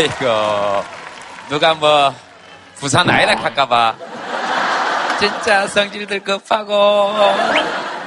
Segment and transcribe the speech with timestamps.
[0.00, 0.84] 아이고
[1.50, 2.14] 누가 뭐
[2.76, 3.94] 부산 아이락 할까봐.
[5.18, 6.72] 진짜 성질들 급하고.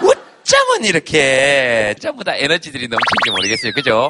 [0.02, 3.74] 어쩌면 이렇게 전부 다 에너지들이 넘치는지 모르겠어요.
[3.74, 4.10] 그죠?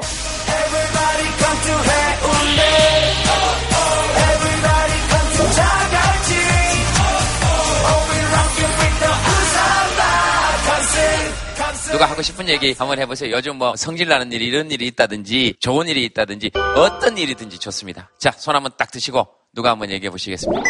[11.93, 13.32] 누가 하고 싶은 얘기 한번 해보세요.
[13.36, 18.10] 요즘 뭐 성질 나는 일이 이런 일이 있다든지 좋은 일이 있다든지 어떤 일이든지 좋습니다.
[18.20, 20.64] 자, 손 한번 딱 드시고 누가 한번 얘기해 보시겠습니다.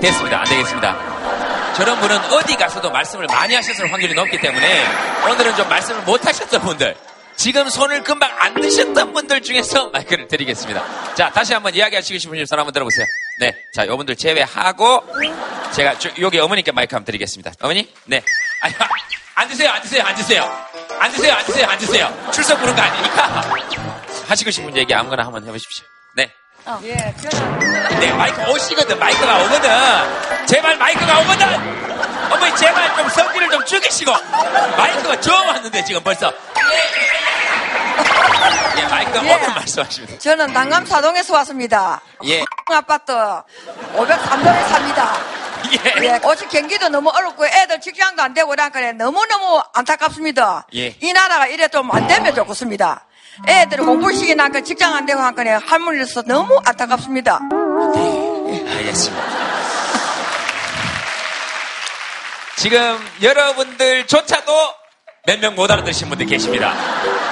[0.00, 0.38] 됐습니다.
[0.38, 1.74] 안 되겠습니다.
[1.74, 4.84] 저런 분은 어디 가서도 말씀을 많이 하셨을 확률이 높기 때문에
[5.28, 6.94] 오늘은 좀 말씀을 못 하셨던 분들
[7.34, 11.14] 지금 손을 금방 안 드셨던 분들 중에서 마이크를 드리겠습니다.
[11.16, 13.04] 자, 다시 한번 이야기하시고 싶은 분손 한번 들어보세요.
[13.40, 13.52] 네.
[13.74, 15.02] 자, 이분들 제외하고
[15.74, 17.54] 제가 여기 어머니께 마이크 한번 드리겠습니다.
[17.60, 17.92] 어머니?
[18.04, 18.22] 네.
[18.60, 18.74] 아니,
[19.34, 20.66] 앉으세요, 앉으세요, 앉으세요.
[20.98, 22.30] 앉으세요, 앉으세요, 앉으세요.
[22.32, 23.42] 출석 부른 거 아니니까.
[24.28, 25.84] 하시고 싶은 얘기 아무거나 한번 해보십시오.
[26.14, 26.32] 네.
[26.64, 26.80] 어.
[26.82, 26.94] 예,
[28.00, 28.98] 네, 마이크 오시거든.
[28.98, 30.46] 마이크가 오거든.
[30.46, 31.46] 제발 마이크가 오거든.
[32.32, 34.12] 어머니, 제발 좀 성질을 좀 죽이시고.
[34.76, 36.32] 마이크가 처음 왔는데, 지금 벌써.
[38.78, 39.34] 예, 마이크가 예.
[39.34, 40.18] 오면 말씀하십니다.
[40.18, 42.00] 저는 난감사동에서 왔습니다.
[42.26, 42.44] 예.
[42.72, 45.16] 아파트 503동에 삽니다.
[45.72, 46.04] 예.
[46.04, 46.20] 예.
[46.24, 50.66] 오직 경기도 너무 어렵고 애들 직장도 안 되고 그러니까 너무너무 안타깝습니다.
[50.74, 50.94] 예.
[51.00, 53.04] 이 나라가 이래 좀 안 되면 좋겠습니다.
[53.46, 57.40] 애들 공부 시키니까 직장 안 되고 하니까 할머니로서 너무 안타깝습니다.
[58.46, 59.24] 네, 알겠습니다.
[62.56, 64.52] 지금 여러분들조차도
[65.26, 66.72] 몇 명 못 알아듣신 분들 계십니다.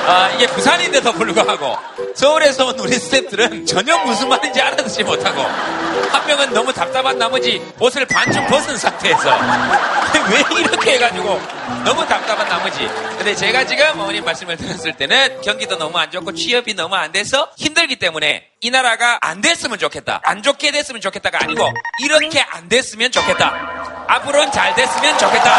[0.07, 1.79] 아, 이게 부산인데도 불구하고
[2.15, 8.05] 서울에서 온 우리 스태프들은 전혀 무슨 말인지 알아듣지 못하고 한 명은 너무 답답한 나머지 옷을
[8.07, 9.31] 반쯤 벗은 상태에서
[10.31, 11.41] 왜 이렇게 해가지고
[11.85, 12.87] 너무 답답한 나머지.
[13.17, 17.49] 근데 제가 지금 어머님 말씀을 들었을 때는 경기도 너무 안 좋고 취업이 너무 안 돼서
[17.57, 20.21] 힘들기 때문에 이 나라가 안 됐으면 좋겠다.
[20.25, 21.69] 안 좋게 됐으면 좋겠다가 아니고
[22.03, 24.05] 이렇게 안 됐으면 좋겠다.
[24.09, 25.51] 앞으로는 잘 됐으면 좋겠다.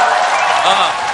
[0.65, 1.04] 어.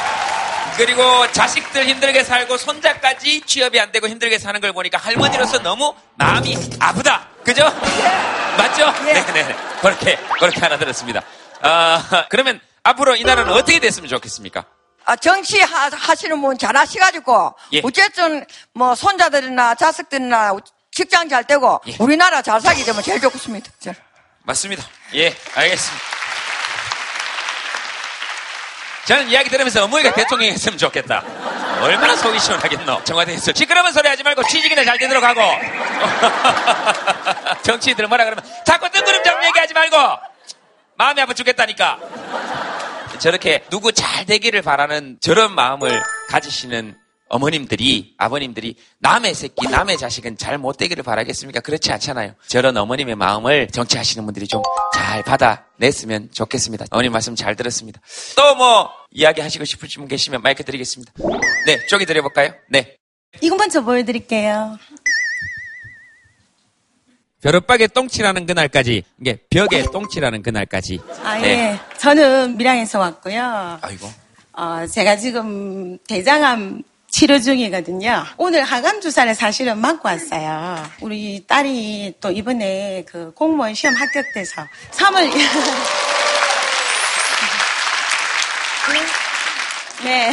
[0.78, 6.56] 그리고 자식들 힘들게 살고 손자까지 취업이 안 되고 힘들게 사는 걸 보니까 할머니로서 너무 마음이
[6.80, 7.28] 아프다.
[7.44, 7.64] 그죠?
[8.58, 8.94] 맞죠?
[9.08, 9.14] 예.
[9.14, 9.56] 네네.
[9.82, 11.22] 그렇게, 그렇게 알아들었습니다.
[11.62, 14.66] 아, 그러면 앞으로 이 나라는 어떻게 됐으면 좋겠습니까?
[15.06, 17.82] 아, 정치 하, 시는 분 잘하셔가지고 예.
[17.84, 20.56] 어쨌든 뭐 손자들이나 자식들이나
[20.92, 21.96] 직장 잘 되고 예.
[22.00, 23.72] 우리나라 잘 살게 되면 제일 좋겠습니다.
[24.44, 24.84] 맞습니다.
[25.16, 26.21] 예, 알겠습니다.
[29.06, 31.24] 저는 이야기 들으면서 어머니가 대통령이 했으면 좋겠다.
[31.82, 33.04] 얼마나 속이 시원하겠노.
[33.04, 35.42] 청와대에서 시끄러운 소리 하지 말고 취직이나 잘 되도록 하고.
[37.64, 39.98] 정치인들 뭐라 그러면 자꾸 뜬구름잡는 얘기하지 말고
[40.96, 42.00] 마음이 아파 죽겠다니까.
[43.18, 46.96] 저렇게 누구 잘 되기를 바라는 저런 마음을 가지시는
[47.32, 51.62] 어머님들이, 아버님들이 남의 새끼, 남의 자식은 잘 못되기를 바라겠습니까?
[51.62, 52.34] 그렇지 않잖아요.
[52.48, 54.62] 저런 어머님의 마음을 정치하시는 분들이 좀
[54.94, 56.86] 잘 받아냈으면 좋겠습니다.
[56.92, 58.00] 어머님 말씀 잘 들었습니다.
[58.36, 61.12] 또 뭐 이야기 하시고 싶으신 분 계시면 마이크 드리겠습니다.
[61.66, 62.54] 네, 쪽이 드려볼까요?
[62.70, 62.96] 네.
[63.42, 64.78] 이거 먼저 보여드릴게요.
[67.42, 71.00] 벼룩박에 똥칠하는 그날까지, 이게 벽에 똥칠하는 그날까지.
[71.24, 71.42] 아, 예.
[71.42, 71.80] 네.
[71.98, 73.80] 저는 밀양에서 왔고요.
[73.82, 74.08] 아이고.
[74.54, 78.26] 어, 제가 지금 대장암 치료 중이거든요.
[78.38, 80.82] 오늘 하감 주사를 사실은 맞고 왔어요.
[81.02, 85.30] 우리 딸이 또 이번에 그 공무원 시험 합격돼서 3월
[90.04, 90.32] 네.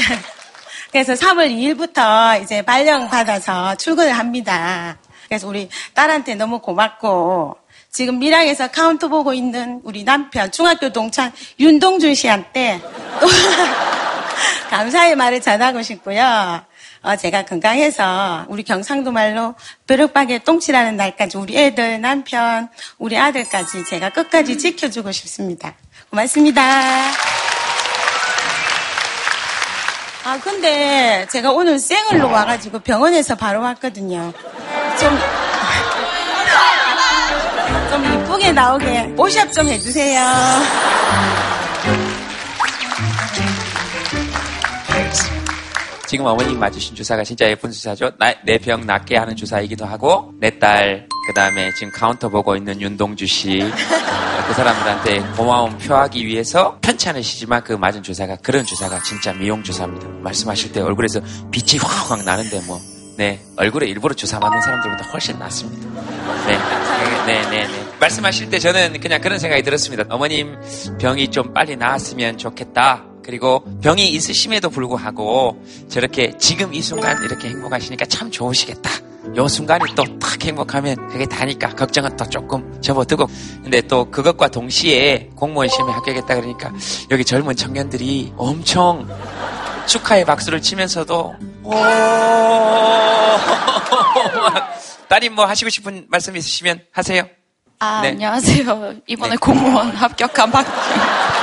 [0.91, 4.97] 그래서 3월 2일부터 이제 발령 받아서 출근을 합니다.
[5.29, 7.59] 그래서 우리 딸한테 너무 고맙고
[7.91, 12.81] 지금 밀양에서 카운터 보고 있는 우리 남편 중학교 동창 윤동준 씨한테
[13.21, 13.27] 또
[14.71, 16.63] 감사의 말을 전하고 싶고요.
[17.03, 19.55] 어, 제가 건강해서 우리 경상도 말로
[19.87, 25.75] 벼름박에 똥칠하는 날까지 우리 애들, 남편, 우리 아들까지 제가 끝까지 지켜주고 싶습니다.
[26.11, 26.63] 고맙습니다.
[30.25, 34.33] 아, 근데 제가 오늘 생얼로 와가지고 병원에서 바로 왔거든요.
[35.01, 35.19] 좀,
[37.91, 41.48] 좀 이쁘게 나오게 포샵 좀 해주세요.
[46.09, 48.11] 지금 어머님 맞으신 주사가 진짜 예쁜 주사죠.
[48.45, 53.27] 내 병 낫게 하는 주사이기도 하고 내 딸, 그 다음에 지금 카운터 보고 있는 윤동준
[53.27, 53.59] 씨,
[54.47, 60.09] 그 사람들한테 고마움 표하기 위해서 편찮으시지만 그 맞은 주사가 그런 주사가 진짜 미용 주사입니다.
[60.23, 61.21] 말씀하실 때 얼굴에서
[61.51, 62.81] 빛이 확확 나는데 뭐,
[63.19, 65.89] 네 얼굴에 일부러 주사 맞는 사람들보다 훨씬 낫습니다.
[66.47, 66.59] 네,
[67.27, 67.87] 네, 네, 네.
[68.01, 70.05] 말씀하실 때 저는 그냥 그런 생각이 들었습니다.
[70.09, 70.57] 어머님
[70.99, 73.05] 병이 좀 빨리 나았으면 좋겠다.
[73.29, 78.91] 그리고 병이 있으심에도 불구하고 저렇게 지금 이 순간 이렇게 행복하시니까 참 좋으시겠다.
[79.37, 83.27] 요 순간이 또탁 행복하면 그게 다니까 걱정은 또 조금 접어두고
[83.63, 86.73] 근데 또 그것과 동시에 공무원 시험에 합격했다 그러니까
[87.11, 89.07] 여기 젊은 청년들이 엄청
[89.87, 91.35] 축하의 박수를 치면서도
[91.65, 91.73] 오
[95.07, 97.25] 따님 뭐 하시고 싶은 말씀 있으시면 하세요.
[97.81, 98.09] 아, 네.
[98.09, 98.95] 안녕하세요.
[99.07, 99.37] 이번에 네.
[99.37, 101.38] 공무원 합격한 박주.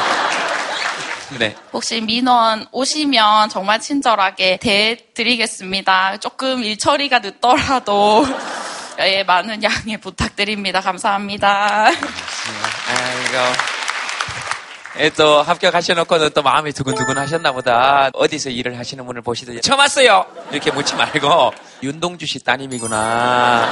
[1.39, 1.55] 네.
[1.73, 6.17] 혹시 민원 오시면 정말 친절하게 대드리겠습니다.
[6.17, 8.25] 조금 일 처리가 늦더라도
[8.99, 10.79] 예, 많은 양해 부탁드립니다.
[10.79, 11.87] 감사합니다.
[11.87, 13.75] 아이고.
[14.97, 18.09] 예, 또 합격하셔놓고는 또 마음이 두근두근 하셨나 보다.
[18.13, 20.25] 어디서 일을 하시는 분을 보시더니 처음 왔어요!
[20.51, 21.53] 이렇게 묻지 말고
[21.83, 23.67] 윤동주 씨 따님이구나.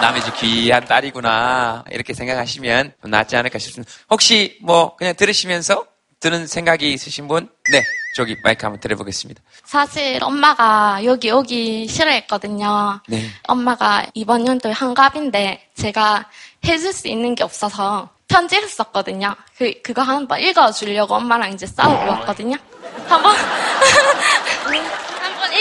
[0.00, 1.84] 남의 집 귀한 딸이구나.
[1.92, 3.92] 이렇게 생각하시면 낫지 않을까 싶습니다.
[4.10, 5.84] 혹시 뭐 그냥 들으시면서
[6.20, 7.48] 드는 생각이 있으신 분?
[7.70, 7.82] 네.
[8.16, 9.40] 저기 마이크 한번 드려보겠습니다.
[9.64, 13.00] 사실 엄마가 여기 오기 싫어했거든요.
[13.06, 13.26] 네.
[13.46, 16.28] 엄마가 이번 연도에 한갑인데 제가
[16.66, 19.36] 해줄 수 있는 게 없어서 편지를 썼거든요.
[19.56, 22.56] 그, 그거 한번 읽어주려고 엄마랑 이제 싸우고 왔거든요.
[23.06, 23.36] 한번, 한번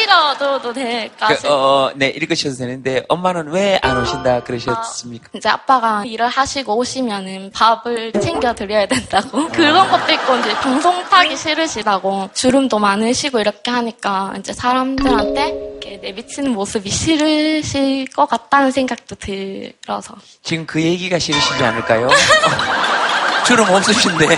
[0.08, 1.28] 읽어줘도 될까?
[1.28, 5.28] 그, 어, 네, 읽으셔도 되는데, 엄마는 왜 안 오신다 그러셨습니까?
[5.34, 9.48] 어, 이제 아빠가 일을 하시고 오시면은 밥을 챙겨드려야 된다고.
[9.52, 12.30] 그런 것도 있고, 이제 방송 타기 싫으시다고.
[12.34, 15.50] 주름도 많으시고 이렇게 하니까, 이제 사람들한테
[15.82, 20.16] 이렇게 내비치는 모습이 싫으실 것 같다는 생각도 들어서.
[20.44, 22.10] 지금 그 얘기가 싫으시지 않을까요?
[23.46, 24.28] 주름 없으신데.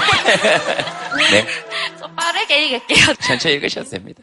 [1.32, 1.46] 네.
[2.00, 3.14] 좀 빠르게 읽을게요.
[3.22, 4.22] 천천히 읽으셔도 됩니다.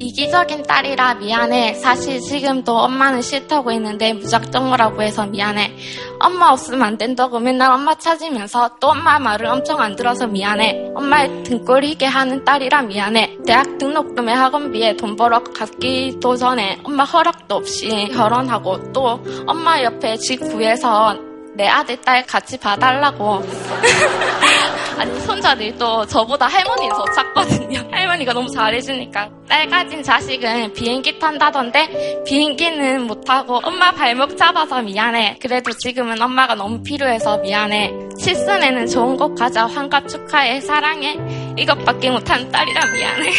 [0.00, 1.74] 이기적인 딸이라 미안해.
[1.74, 5.76] 사실 지금도 엄마는 싫다고 했는데 무작정이라고 해서 미안해.
[6.18, 10.92] 엄마 없으면 안 된다고 맨날 엄마 찾으면서 또 엄마 말을 엄청 안 들어서 미안해.
[10.94, 13.36] 엄마의 등골이게 하는 딸이라 미안해.
[13.46, 20.40] 대학 등록금에 학원비에 돈 벌어 갖기도 전에 엄마 허락도 없이 결혼하고 또 엄마 옆에 집
[20.40, 21.29] 구해서
[21.60, 23.42] 내 아들 딸 같이 봐달라고.
[24.96, 27.86] 아니 손자들도 저보다 할머니를 더 찾거든요.
[27.92, 35.36] 할머니가 너무 잘해주니까 딸 가진 자식은 비행기 탄다던데 비행기는 못타고 엄마 발목 잡아서 미안해.
[35.38, 37.92] 그래도 지금은 엄마가 너무 필요해서 미안해.
[38.18, 39.66] 칠순에는 좋은 곳 가자.
[39.66, 40.62] 환갑 축하해.
[40.62, 41.18] 사랑해.
[41.58, 43.32] 이것밖에 못한 딸이라 미안해.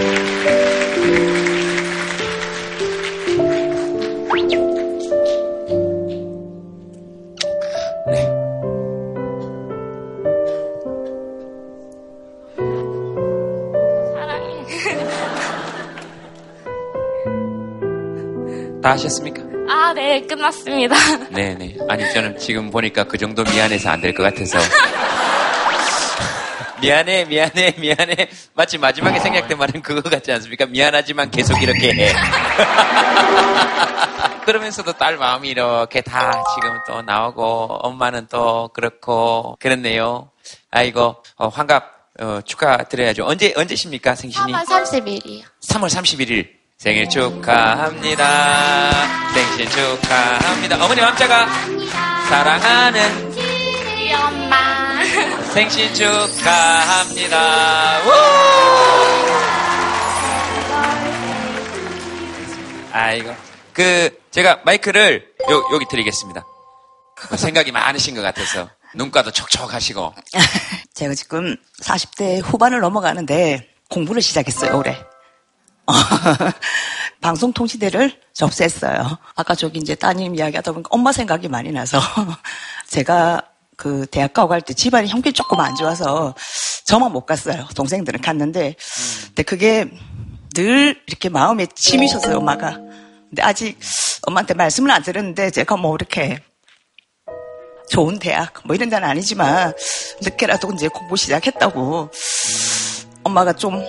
[18.82, 19.42] 다 하셨습니까?
[19.68, 20.94] 아, 네, 끝났습니다.
[21.30, 21.76] 네네.
[21.88, 24.58] 아니, 저는 지금 보니까 그 정도 미안해서 안 될 것 같아서.
[26.80, 28.28] 미안해, 미안해, 미안해.
[28.54, 30.66] 마치 마지막에 생략된 말은 그거 같지 않습니까?
[30.66, 32.12] 미안하지만 계속 이렇게 해.
[34.44, 40.30] 그러면서도 딸 마음이 이렇게 다 지금 또 나오고, 엄마는 또 그렇고, 그렇네요.
[40.70, 41.84] 아이고, 어, 환갑,
[42.20, 43.26] 어, 축하드려야죠.
[43.26, 44.52] 언제, 언제십니까, 생신이?
[44.52, 45.42] 3월 30일이요.
[45.62, 46.54] 3월 31일.
[46.78, 48.90] 생일 축하합니다.
[49.32, 50.84] 생신 축하합니다.
[50.84, 51.46] 어머니 남자가
[52.28, 54.75] 사랑하는 우리 엄마
[55.56, 57.38] 생신 축하합니다.
[58.04, 58.10] 우!
[62.92, 63.34] 아이고
[63.72, 66.44] 그 제가 마이크를 요, 여기 드리겠습니다.
[67.30, 70.12] 뭐 생각이 많으신 것 같아서 눈가도 촉촉하시고
[70.92, 75.02] 제가 지금 40대 후반을 넘어가는데 공부를 시작했어요 올해.
[77.22, 79.16] 방송통신대를 접수했어요.
[79.34, 81.98] 아까 저기 이제 따님 이야기 하다 보니까 엄마 생각이 많이 나서
[82.88, 86.34] 제가 그 대학 가고 갈 때 집안이 형편이 조금 안 좋아서
[86.84, 87.66] 저만 못 갔어요.
[87.74, 88.74] 동생들은 갔는데
[89.28, 89.86] 근데 그게
[90.54, 92.78] 늘 이렇게 마음에 침이셨어요, 엄마가.
[93.28, 93.78] 근데 아직
[94.26, 96.38] 엄마한테 말씀을 안 드렸는데 제가 뭐 이렇게
[97.90, 99.72] 좋은 대학 뭐 이런 데는 아니지만
[100.22, 102.10] 늦게라도 이제 공부 시작했다고
[103.24, 103.84] 엄마가 좀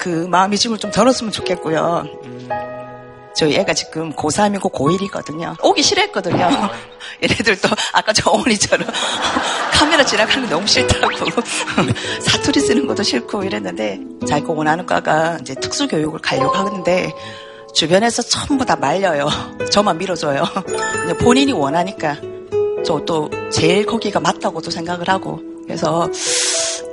[0.00, 2.06] 그 마음의 짐을 좀 덜었으면 좋겠고요.
[3.34, 5.56] 저희 애가 지금 고3이고 고1이거든요.
[5.62, 6.48] 오기 싫어했거든요.
[7.22, 8.88] 얘네들도 아까 저 어머니처럼
[9.72, 11.08] 카메라 지나가는 게 너무 싫다고
[12.22, 17.12] 사투리 쓰는 것도 싫고 이랬는데 자기가 원하는 과가 이제 특수교육을 가려고 하는데
[17.74, 19.28] 주변에서 전부 다 말려요.
[19.70, 20.44] 저만 밀어줘요.
[21.20, 22.16] 본인이 원하니까
[22.84, 26.08] 저 또 제일 거기가 맞다고도 생각을 하고 그래서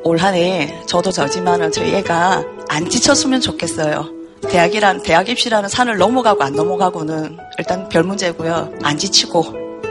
[0.04, 4.17] 올 한해 저도 저지만은 저희 애가 안 지쳤으면 좋겠어요.
[4.42, 8.72] 대학이란 대학 입시라는 산을 넘어가고 안 넘어가고는 일단 별 문제고요.
[8.84, 9.40] 안 지치고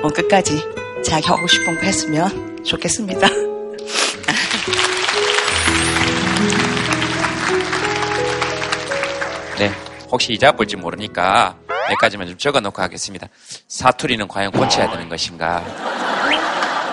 [0.02, 0.62] 어, 끝까지
[1.04, 3.28] 자기 하고 싶은 거 했으면 좋겠습니다.
[9.58, 9.72] 네,
[10.10, 11.56] 혹시 잊어볼지 모르니까
[11.88, 13.28] 몇 가지만 좀 적어놓고 하겠습니다.
[13.68, 15.64] 사투리는 과연 고쳐야 되는 것인가?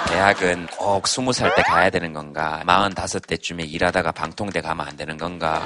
[0.08, 2.62] 대학은 꼭 스무 살 때 가야 되는 건가?
[2.66, 5.64] 마흔 다섯 때쯤에 일하다가 방통대 가면 안 되는 건가?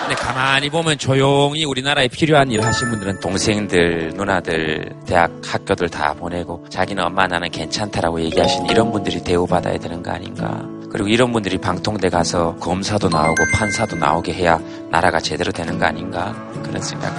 [0.00, 6.64] 근데 가만히 보면 조용히 우리나라에 필요한 일 하신 분들은 동생들, 누나들, 대학 학교들 다 보내고
[6.68, 10.62] 자기는 엄마 나는 괜찮다라고 얘기하신 이런 분들이 대우받아야 되는 거 아닌가?
[10.90, 14.58] 그리고 이런 분들이 방통대 가서 검사도 나오고 판사도 나오게 해야
[14.90, 16.34] 나라가 제대로 되는 거 아닌가?
[16.64, 17.14] 그런 생각.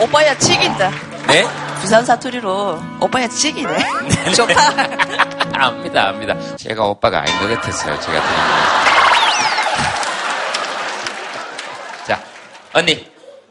[0.00, 0.90] 오빠야 찍인다.
[1.28, 1.46] 네?
[1.80, 3.76] 부산 사투리로 오빠야 찍이네.
[4.34, 5.36] 좋다.
[5.54, 6.56] 압니다, 압니다.
[6.56, 7.98] 제가 오빠가 아닌 것 같았어요.
[8.00, 8.40] 제가 들은 거.
[12.06, 12.22] 자,
[12.72, 13.10] 언니.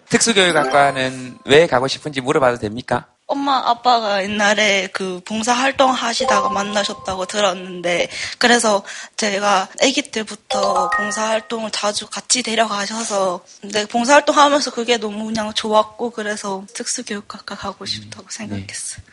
[0.10, 3.06] 특수교육학과는 왜 가고 싶은지 물어봐도 됩니까?
[3.27, 8.84] 엄마 아빠가 옛날에 그 봉사활동 하시다가 만나셨다고 들었는데 그래서
[9.18, 16.65] 제가 아기 때부터 봉사활동을 자주 같이 데려가셔서 근데 봉사활동 하면서 그게 너무 그냥 좋았고 그래서
[16.74, 19.03] 특수교육학과 가고 싶다고 생각했어요.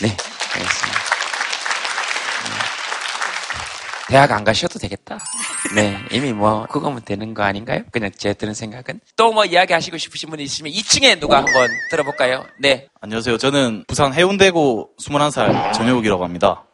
[0.00, 0.16] 네, 네
[0.54, 1.19] 알겠습니다.
[4.10, 5.18] 대학 안 가셔도 되겠다.
[5.74, 7.82] 네, 이미 뭐 그거면 되는 거 아닌가요?
[7.92, 12.44] 그냥 제 드는 생각은 또 뭐 이야기하시고 싶으신 분이 있으면 2층에 누가 한번 들어볼까요?
[12.58, 13.38] 네, 안녕하세요.
[13.38, 16.64] 저는 부산 해운대고 21살 전효욱이라고 합니다.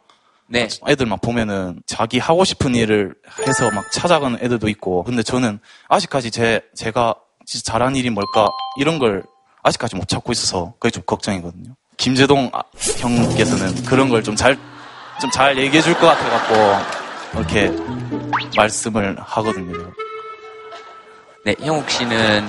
[0.47, 3.13] 네, 애들 막 보면은 자기 하고 싶은 일을
[3.45, 7.13] 해서 막 찾아가는 애들도 있고 근데 저는 아직까지 제, 제가
[7.45, 8.47] 진짜 잘한 일이 뭘까
[8.79, 9.23] 이런 걸
[9.61, 11.75] 아직까지 못 찾고 있어서 그게 좀 걱정이거든요.
[11.97, 12.63] 김재동 아-
[12.99, 14.57] 형께서는 그런 걸 좀 잘,
[15.21, 17.71] 좀 잘 얘기해 줄 것 같아갖고 이렇게
[18.55, 19.91] 말씀을 하거든요.
[21.45, 21.55] 네.
[21.61, 22.47] 형욱 씨는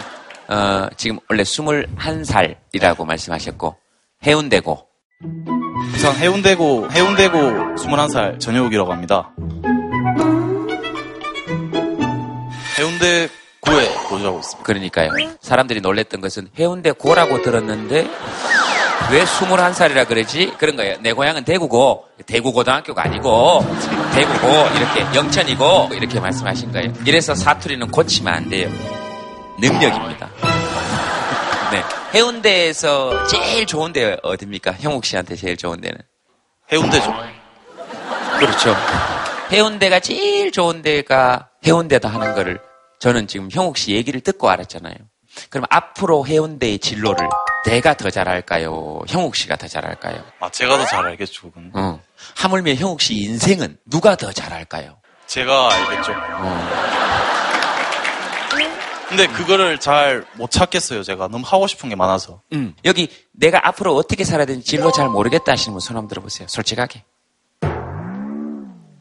[0.48, 3.76] 어, 지금 원래 21살이라고 말씀하셨고
[4.26, 4.88] 해운대고
[5.92, 7.38] 부산 해운대고, 해운대고
[7.76, 9.30] 21살 전효욱이라고 합니다.
[12.78, 13.28] 해운대
[13.60, 14.62] 구에 거주하고 있습니다.
[14.62, 15.10] 그러니까요.
[15.40, 18.08] 사람들이 놀랬던 것은 해운대 고라고 들었는데
[19.10, 20.54] 왜 21살이라 그러지?
[20.58, 20.96] 그런 거예요.
[21.00, 23.64] 내 고향은 대구고 대구고등학교가 아니고
[24.14, 26.92] 대구고 이렇게 영천이고 이렇게 말씀하신 거예요.
[27.06, 28.68] 이래서 사투리는 고치면 안 돼요.
[29.60, 30.28] 능력입니다.
[31.72, 31.82] 네.
[32.14, 34.72] 해운대에서 제일 좋은 데 어딥니까?
[34.78, 35.98] 형욱 씨한테 제일 좋은 데는?
[36.70, 37.14] 해운대죠.
[38.38, 38.76] 그렇죠.
[39.50, 42.60] 해운대가 제일 좋은 데가 해운대다 하는 거를
[42.98, 44.94] 저는 지금 형욱 씨 얘기를 듣고 알았잖아요.
[45.50, 47.28] 그럼 앞으로 해운대의 진로를
[47.66, 49.00] 내가 더 잘할까요?
[49.08, 50.22] 형욱 씨가 더 잘할까요?
[50.40, 51.70] 아, 제가 더 잘 알겠죠, 그건.
[51.74, 52.00] 어.
[52.36, 54.96] 하물며 형욱 씨 인생은 누가 더 잘할까요?
[55.26, 56.12] 제가 알겠죠.
[56.12, 56.68] 어.
[59.08, 61.28] 근데 그거를 잘 못 찾겠어요, 제가.
[61.28, 62.42] 너무 하고 싶은 게 많아서.
[62.52, 62.74] 음.
[62.84, 66.46] 여기 내가 앞으로 어떻게 살아야 되는지 진로 잘 모르겠다 하시는 분 손 한번 들어보세요.
[66.48, 67.04] 솔직하게.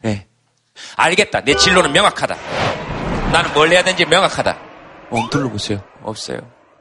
[0.02, 0.26] 네.
[0.96, 1.40] 알겠다.
[1.42, 2.36] 내 진로는 명확하다.
[3.32, 4.56] 나는 뭘 해야 되는지 명확하다.
[5.10, 5.82] 어, 둘러보세요.
[6.02, 6.38] 없어요.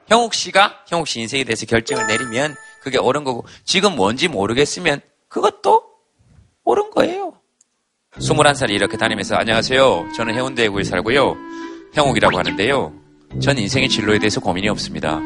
[0.08, 5.84] 형욱 씨가 형욱 씨 인생에 대해서 결정을 내리면 그게 옳은 거고 지금 뭔지 모르겠으면 그것도
[6.64, 7.34] 옳은 거예요.
[8.14, 10.12] 21살이 이렇게 다니면서 안녕하세요.
[10.16, 11.36] 저는 해운대구에 살고요.
[11.94, 12.94] 형욱이라고 하는데요.
[13.42, 15.20] 전 인생의 진로에 대해서 고민이 없습니다.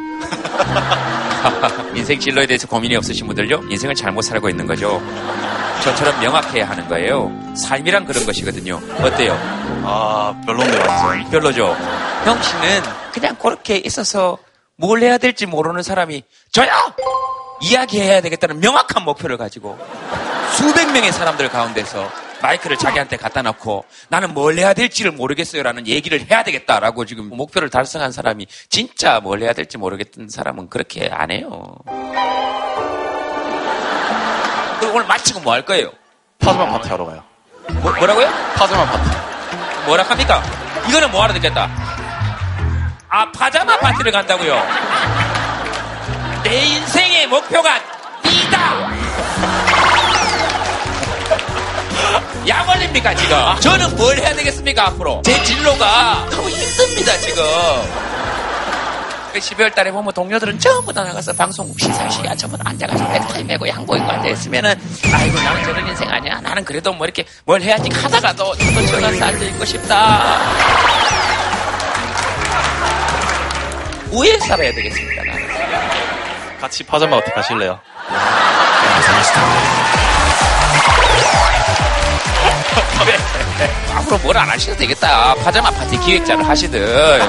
[1.96, 5.01] 인생 진로에 대해서 고민이 없으신 분들요, 인생을 잘못 살고 있는 거죠.
[5.84, 7.31] 저처럼 명확해야 하는 거예요.
[7.55, 8.79] 삶이란 그런 것이거든요.
[9.01, 9.34] 어때요?
[9.86, 11.29] 아, 완전.
[11.31, 11.75] 별로죠?
[12.25, 12.81] 형 씨는
[13.13, 14.38] 그냥 그렇게 있어서
[14.77, 16.93] 뭘 해야 될지 모르는 사람이 저야!
[17.62, 19.77] 이야기해야 되겠다는 명확한 목표를 가지고
[20.58, 22.10] 수백 명의 사람들 가운데서
[22.42, 28.12] 마이크를 자기한테 갖다 놓고 나는 뭘 해야 될지를 모르겠어요라는 얘기를 해야 되겠다라고 지금 목표를 달성한
[28.12, 31.76] 사람이 진짜 뭘 해야 될지 모르겠던 사람은 그렇게 안 해요.
[34.80, 35.92] 그리고 오늘 마치고 뭐 할 거예요?
[36.40, 37.24] 파즈마 파티 하러 가요.
[37.82, 38.28] 뭐, 뭐라고요?
[38.56, 39.10] 파즈마 파티.
[39.86, 40.44] 뭐라 합니까?
[40.90, 41.70] 이거는 뭐 하러 듣겠다?
[43.10, 44.62] 아, 파자마 파티를 간다고요?
[46.44, 47.78] 내 인생의 목표가
[48.26, 48.91] 이다!
[52.48, 53.38] 약 올립니까, 지금?
[53.60, 55.22] 저는 뭘 해야 되겠습니까, 앞으로?
[55.24, 57.44] 제 진로가 너무 힘듭니다, 지금.
[59.34, 63.96] 12월 달에 보면 동료들은 전부 다 나가서 방송국 시상식에 전부 다 앉아가지고 넥타이 메고 양복
[63.96, 64.76] 입고 앉아있으면은
[65.14, 69.64] 아이고 나는 저런 인생 아니야 나는 그래도 뭐 이렇게 뭘 해야지 하다가도 저도 저가서 앉아있고
[69.64, 70.38] 싶다
[74.12, 75.48] 우에 살아야 되겠습니다 나는
[76.60, 77.80] 같이 파자마 파티 가실래요?
[83.96, 87.20] 앞으로 뭘 안 하셔도 되겠다 파자마 파티 기획자를 하시든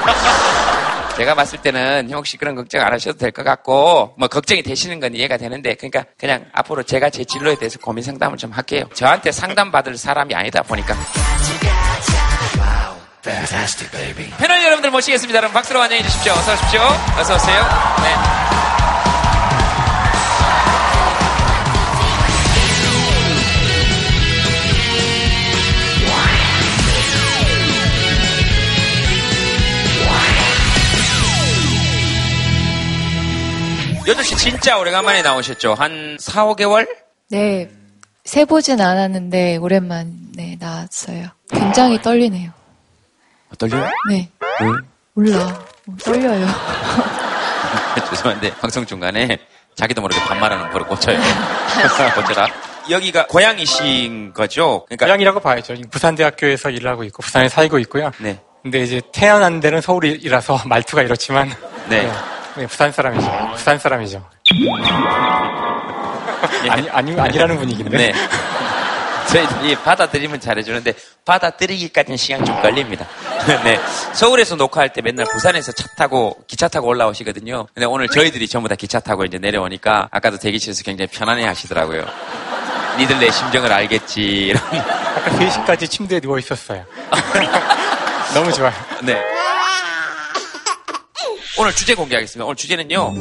[1.17, 4.99] 제가 봤을 때는 형욱 씨 그런 걱정 안 하셔도 될 것 같고 뭐 걱정이 되시는
[5.01, 8.85] 건 이해가 되는데 그러니까 그냥 앞으로 제가 제 진로에 대해서 고민 상담을 좀 할게요.
[8.95, 10.95] 저한테 상담 받을 사람이 아니다 보니까
[14.39, 15.37] 패널 여러분들 모시겠습니다.
[15.39, 16.33] 여러분 박수로 환영해 주십시오.
[16.33, 16.81] 어서 오십시오.
[17.19, 17.63] 어서 오세요.
[18.03, 18.52] 네.
[34.07, 35.75] 8시 진짜 오래간만에 나오셨죠?
[35.75, 36.89] 한 4, 5개월?
[37.31, 37.71] 네.
[38.25, 41.29] 세보진 않았는데 오랜만에 나왔어요.
[41.51, 42.51] 굉장히 떨리네요.
[43.51, 43.89] 아, 떨려요?
[44.11, 44.29] 네.
[44.61, 44.69] 왜?
[45.15, 45.65] 몰라.
[45.85, 46.47] 뭐 떨려요.
[48.11, 49.39] 죄송한데 방송 중간에
[49.75, 51.19] 자기도 모르게 반말하는 버릇 고쳐요.
[52.15, 52.47] 고쳐라.
[52.91, 54.85] 여기가 고향이신 거죠?
[54.87, 55.75] 그러니까 고향이라고 봐야죠.
[55.91, 58.11] 부산대학교에서 일을 하고 있고 부산에 살고 있고요.
[58.19, 58.41] 네.
[58.63, 61.53] 근데 이제 태어난 데는 서울이라서 말투가 이렇지만
[61.89, 62.11] 네.
[62.55, 62.63] 네.
[62.63, 63.51] 네, 부산 사람이죠.
[63.55, 64.25] 부산 사람이죠.
[66.65, 66.71] 예.
[66.71, 67.97] 아니, 아니, 아니라는 분위기인데.
[67.97, 68.13] 네.
[69.29, 70.93] 저희들이 받아들이면 잘해주는데
[71.25, 73.07] 받아들이기까지는 시간이 좀 걸립니다.
[73.65, 73.81] 네.
[74.13, 77.67] 서울에서 녹화할 때 맨날 부산에서 차 타고 기차 타고 올라오시거든요.
[77.75, 82.05] 근데 오늘 저희들이 전부 다 기차 타고 이제 내려오니까 아까도 대기실에서 굉장히 편안해 하시더라고요.
[82.99, 84.55] 니들 내 심정을 알겠지.
[84.55, 86.85] 아까 3시까지 침대에 누워 있었어요.
[88.35, 88.73] 너무 좋아요.
[89.03, 89.42] 네.
[91.59, 92.47] 오늘 주제 공개하겠습니다.
[92.47, 93.13] 오늘 주제는요.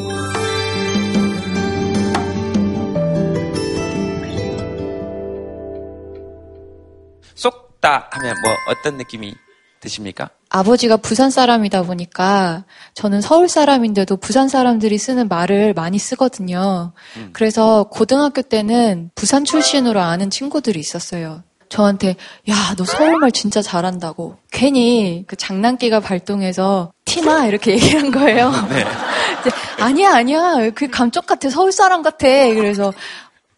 [7.36, 9.36] 쏙다 하면 뭐 어떤 느낌이
[9.82, 10.30] 드십니까?
[10.50, 16.94] 아버지가 부산 사람이다 보니까 저는 서울 사람인데도 부산 사람들이 쓰는 말을 많이 쓰거든요.
[17.18, 17.30] 음.
[17.34, 21.44] 그래서 고등학교 때는 부산 출신으로 아는 친구들이 있었어요.
[21.72, 22.16] 저한테
[22.50, 28.52] 야 너 서울말 진짜 잘한다고 괜히 그 장난기가 발동해서 티나 이렇게 얘기한 거예요.
[28.70, 28.86] 네.
[29.80, 32.94] 아니야 아니야 그 감쪽 같아 서울 사람 같아 그래서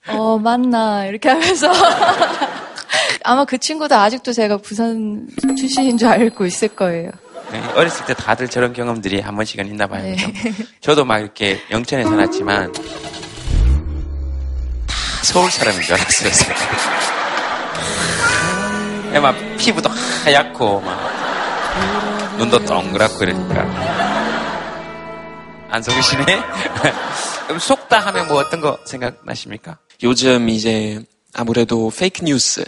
[0.07, 1.71] 어 맞나 이렇게 하면서
[3.25, 7.09] 아마 그 친구도 아직도 제가 부산 출신인 줄 알고 있을 거예요.
[7.51, 10.03] 네, 어렸을 때 다들 저런 경험들이 한 번씩은 있나 봐요.
[10.03, 10.15] 네.
[10.81, 12.83] 저도 막 이렇게 영천에 살았지만 다
[15.23, 17.12] 서울 사람인 줄 알았어요.
[19.13, 19.89] 네, 막 피부도
[20.25, 23.63] 하얗고 막 눈도 동그랗고 그러니까
[25.69, 26.23] 안 속으시네?
[27.45, 29.77] 그럼 속다 하면 뭐 어떤 거 생각나십니까?
[30.01, 31.03] 요즘 이제
[31.35, 32.65] 아무래도 fake news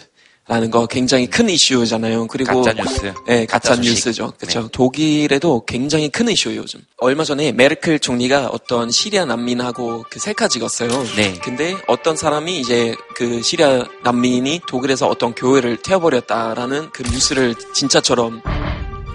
[0.47, 2.27] 라는 거 굉장히 큰 이슈잖아요.
[2.27, 3.13] 그리고 가짜 뉴스.
[3.25, 4.33] 네, 가짜, 가짜 뉴스죠.
[4.37, 4.61] 그렇죠.
[4.61, 4.67] 네.
[4.71, 6.81] 독일에도 굉장히 큰 이슈예요, 요즘.
[6.97, 10.89] 얼마 전에 메르켈 총리가 어떤 시리아 난민하고 그 셀카 찍었어요.
[11.15, 11.33] 네.
[11.41, 18.43] 근데 어떤 사람이 이제 그 시리아 난민이 독일에서 어떤 교회를 태워버렸다라는 그 뉴스를 진짜처럼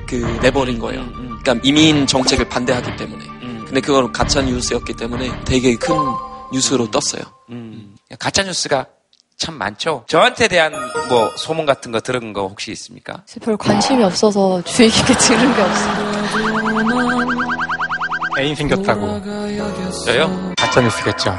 [0.08, 1.02] 그 내버린 거예요.
[1.02, 1.38] 음, 음.
[1.40, 3.24] 그러니까 이민 정책을 반대하기 때문에.
[3.42, 3.62] 음.
[3.66, 5.94] 근데 그건 가짜 뉴스였기 때문에 되게 큰
[6.52, 7.22] 뉴스로 떴어요.
[7.50, 7.94] 음.
[8.18, 8.86] 가짜 뉴스가
[9.40, 10.04] 참 많죠.
[10.06, 10.70] 저한테 대한
[11.08, 13.22] 뭐 소문 같은 거 들은 거 혹시 있습니까?
[13.42, 16.10] 별 관심이 없어서 주의 깊게 들은 게 없어요.
[18.38, 19.22] 애인 생겼다고.
[20.04, 20.52] 저요?
[20.58, 21.38] 가짜 뉴스겠죠.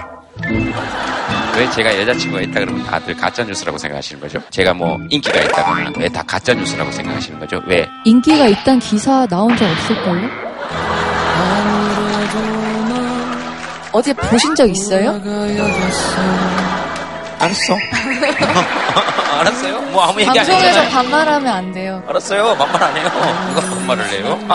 [1.55, 4.41] 왜 제가 여자친구가 있다 그러면 다들 가짜 뉴스라고 생각하시는 거죠?
[4.49, 7.61] 제가 뭐 인기가 있다거나 왜다 가짜 뉴스라고 생각하시는 거죠?
[7.67, 7.87] 왜?
[8.05, 10.27] 인기가 있단 기사 나온 적 없을걸요?
[13.91, 15.21] 어디 보신 적 있어요?
[17.41, 17.75] 알았어.
[19.39, 19.81] 알았어요?
[19.91, 22.03] 뭐 아무 얘기 안 방송에서 반말하면 안 돼요.
[22.07, 22.55] 알았어요.
[22.55, 23.09] 반말 안 해요.
[23.55, 24.39] 누가 반말을 해요?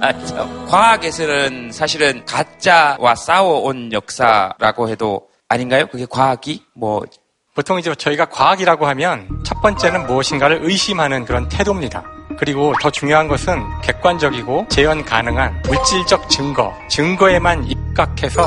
[0.00, 0.66] 나 참.
[0.66, 5.86] 과학에서는 사실은 가짜와 싸워온 역사라고 해도 아닌가요?
[5.86, 7.02] 그게 과학이 뭐
[7.54, 12.04] 보통 이제 저희가 과학이라고 하면 첫 번째는 무엇인가를 의심하는 그런 태도입니다.
[12.38, 18.46] 그리고 더 중요한 것은 객관적이고 재현 가능한 물질적 증거, 증거에만 입각해서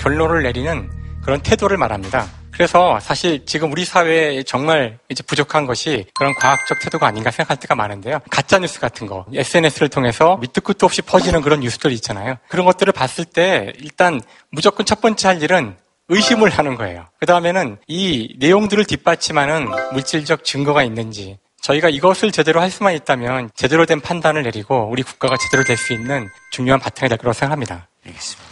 [0.00, 0.90] 결론을 내리는
[1.24, 2.26] 그런 태도를 말합니다.
[2.52, 7.74] 그래서 사실 지금 우리 사회에 정말 이제 부족한 것이 그런 과학적 태도가 아닌가 생각할 때가
[7.74, 8.20] 많은데요.
[8.30, 12.36] 가짜 뉴스 같은 거, SNS를 통해서 밑도 끝도 없이 퍼지는 그런 뉴스들 있잖아요.
[12.48, 15.76] 그런 것들을 봤을 때 일단 무조건 첫 번째 할 일은
[16.08, 17.06] 의심을 하는 거예요.
[17.18, 23.86] 그 다음에는 이 내용들을 뒷받침하는 물질적 증거가 있는지, 저희가 이것을 제대로 할 수만 있다면 제대로
[23.86, 27.86] 된 판단을 내리고 우리 국가가 제대로 될 수 있는 중요한 바탕이 될 거라고 생각합니다.
[28.04, 28.49] 알겠습니다.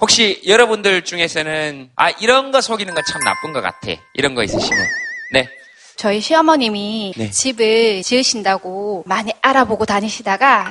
[0.00, 4.86] 혹시 여러분들 중에서는 아 이런 거 속이는 건 참 나쁜 것 같아 이런 거 있으시면
[5.32, 5.48] 네
[5.96, 7.30] 저희 시어머님이 네.
[7.30, 10.70] 집을 지으신다고 많이 알아보고 다니시다가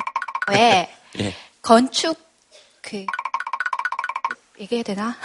[0.51, 1.33] 왜 네.
[1.61, 2.17] 건축
[2.81, 3.05] 그
[4.59, 5.17] 얘기해야 되나?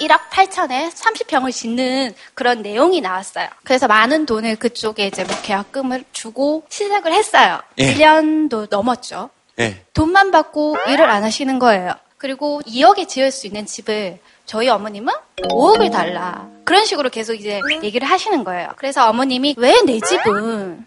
[0.00, 3.48] 1억 8천에 30평을 짓는 그런 내용이 나왔어요.
[3.62, 7.60] 그래서 많은 돈을 그쪽에 이제 뭐 계약금을 주고 시작을 했어요.
[7.78, 7.94] 예.
[7.94, 9.30] 1년도 넘었죠.
[9.60, 9.84] 예.
[9.94, 11.92] 돈만 받고 일을 안 하시는 거예요.
[12.26, 15.12] 그리고 2억에 지을 수 있는 집을 저희 어머님은
[15.50, 16.48] 5억을 달라.
[16.64, 18.68] 그런 식으로 계속 이제 얘기를 하시는 거예요.
[18.76, 20.86] 그래서 어머님이 왜 내 집은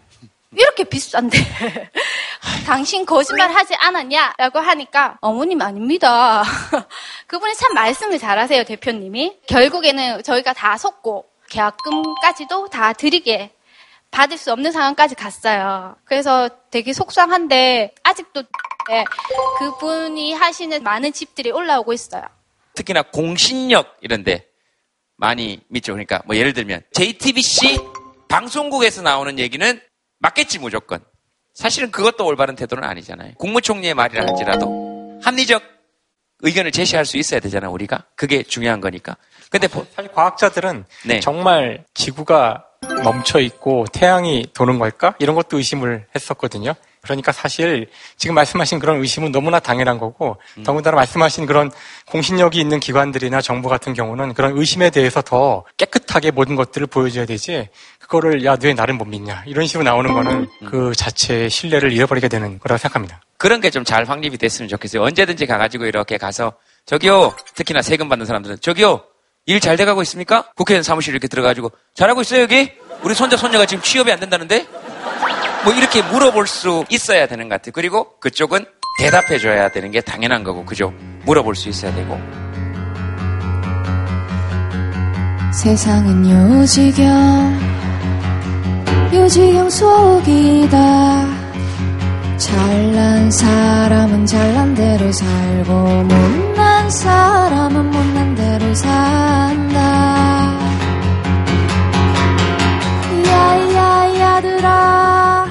[0.56, 1.36] 이렇게 비싼데
[2.64, 4.32] 당신 거짓말 하지 않았냐?
[4.38, 6.42] 라고 하니까 어머님 아닙니다.
[7.28, 9.36] 그분이 참 말씀을 잘하세요, 대표님이.
[9.46, 13.50] 결국에는 저희가 다 속고 계약금까지도 다 드리게
[14.16, 15.94] 받을 수 없는 상황까지 갔어요.
[16.06, 18.44] 그래서 되게 속상한데 아직도
[18.88, 19.04] 네,
[19.58, 22.22] 그분이 하시는 많은 집들이 올라오고 있어요.
[22.74, 24.46] 특히나 공신력 이런데
[25.16, 25.92] 많이 믿죠.
[25.92, 27.78] 그러니까 뭐 예를 들면 JTBC
[28.26, 29.80] 방송국에서 나오는 얘기는
[30.20, 31.04] 맞겠지 무조건.
[31.52, 33.34] 사실은 그것도 올바른 태도는 아니잖아요.
[33.34, 35.62] 국무총리의 말이라 할지라도 합리적
[36.40, 38.06] 의견을 제시할 수 있어야 되잖아 우리가.
[38.14, 39.18] 그게 중요한 거니까.
[39.50, 41.20] 근데 사실 과학자들은 네.
[41.20, 42.64] 정말 지구가
[43.04, 45.14] 멈춰 있고 태양이 도는 걸까?
[45.18, 46.74] 이런 것도 의심을 했었거든요.
[47.02, 50.64] 그러니까 사실 지금 말씀하신 그런 의심은 너무나 당연한 거고 음.
[50.64, 51.70] 더군다나 말씀하신 그런
[52.06, 57.68] 공신력이 있는 기관들이나 정부 같은 경우는 그런 의심에 대해서 더 깨끗하게 모든 것들을 보여줘야 되지
[58.00, 60.66] 그거를 야너왜 나를 못 믿냐 이런 식으로 나오는 거는 음.
[60.68, 63.20] 그 자체의 신뢰를 잃어버리게 되는 거라고 생각합니다.
[63.38, 65.02] 그런 게 좀 잘 확립이 됐으면 좋겠어요.
[65.04, 66.54] 언제든지 가가지고 이렇게 가서
[66.86, 69.04] 저기요 특히나 세금 받는 사람들은 저기요
[69.46, 70.44] 일 잘 돼가고 있습니까?
[70.56, 72.72] 국회의원 사무실 이렇게 들어가지고 잘하고 있어요 여기?
[73.02, 74.66] 우리 손자 손녀가 지금 취업이 안 된다는데?
[75.64, 77.72] 뭐 이렇게 물어볼 수 있어야 되는 것 같아요.
[77.72, 78.64] 그리고 그쪽은
[78.98, 80.92] 대답해 줘야 되는 게 당연한 거고, 그죠?
[81.24, 82.18] 물어볼 수 있어야 되고.
[85.52, 87.60] 세상은 요지경,
[89.12, 91.45] 요지경 속이다.
[92.38, 99.80] 잘난 사람은 잘난 대로 살고, 못난 사람은 못난 대로 산다.
[103.26, 105.46] 야야 야들아.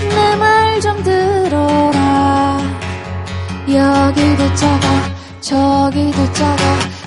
[0.00, 2.58] 내 말 좀 들어라
[3.68, 4.88] 여기도 작아
[5.40, 6.64] 저기도 작아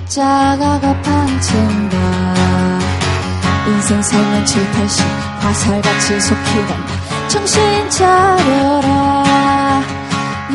[0.08, 1.98] 작아가 판친다
[3.68, 5.06] 인생 살면 7, 80
[5.40, 7.03] 화살같이 속히간다
[7.34, 9.24] 정신 차려라.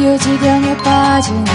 [0.01, 1.53] 요지경에 빠진다.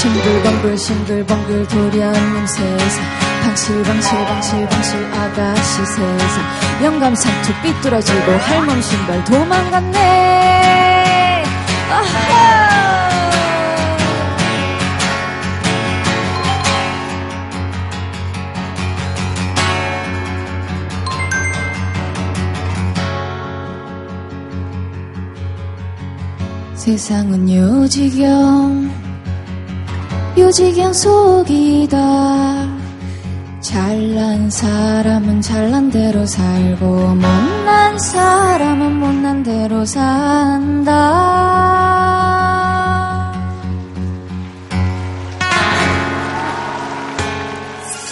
[0.00, 3.04] 싱글벙글 싱글벙글 도련님 세상.
[3.42, 6.84] 방실방실방실방실 아가씨 세상.
[6.84, 9.98] 영감 상투 삐뚤어지고 할멈 신발 도망갔네.
[11.90, 12.71] 아하.
[26.82, 28.90] 세상은 요지경
[30.36, 31.96] 요지경 속이다
[33.60, 40.90] 잘난 사람은 잘난 대로 살고 못난 사람은 못난 대로 산다.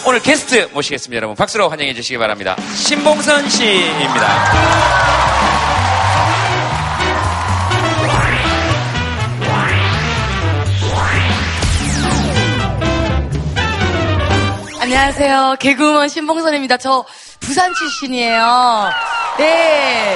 [0.06, 1.16] 오늘 게스트 모시겠습니다.
[1.16, 2.54] 여러분 박수로 환영해 주시기 바랍니다.
[2.76, 5.19] 신봉선 씨입니다.
[15.00, 15.56] 안녕하세요.
[15.60, 16.76] 개그우먼 신봉선입니다.
[16.76, 17.06] 저
[17.40, 18.90] 부산 출신이에요.
[19.38, 20.14] 네.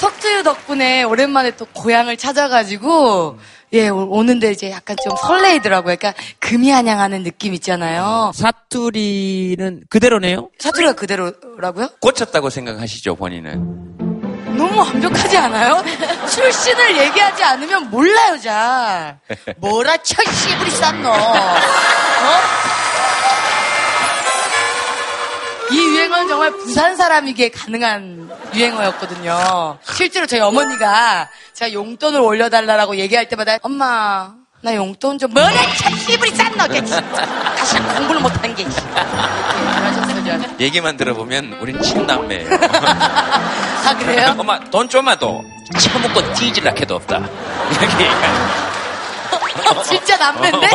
[0.00, 3.38] 턱투유 덕분에 오랜만에 또 고향을 찾아가지고
[3.74, 5.92] 예 오는데 이제 약간 좀 설레이더라고요.
[5.92, 8.32] 약간 금이 한양하는 느낌 있잖아요.
[8.34, 10.50] 사투리는 그대로네요?
[10.58, 11.90] 사투리가 그대로라고요?
[12.00, 13.96] 고쳤다고 생각하시죠 본인은?
[14.56, 15.84] 너무 완벽하지 않아요?
[16.28, 19.20] 출신을 얘기하지 않으면 몰라요 잘.
[19.58, 21.08] 뭐라 천씨 부리 쌌노.
[21.08, 22.87] 어?
[26.08, 29.78] 유행어는 정말 부산 사람이기에 가능한 유행어였거든요.
[29.94, 36.30] 실제로 저희 어머니가 제가 용돈을 올려달라고 얘기할 때마다 엄마 나 용돈 좀 뭐래 참 씨부리
[36.30, 38.66] 싼 너게 다시 공부를 못한 게
[40.58, 42.48] 얘기만 들어보면 우린 친남매예요.
[42.58, 44.34] 아 그래요?
[44.40, 45.42] 엄마 돈 좀만 더
[45.78, 47.18] 처먹고 뒤질라 해도 없다.
[47.70, 48.08] 이렇게.
[49.84, 50.68] 진짜 남매인데?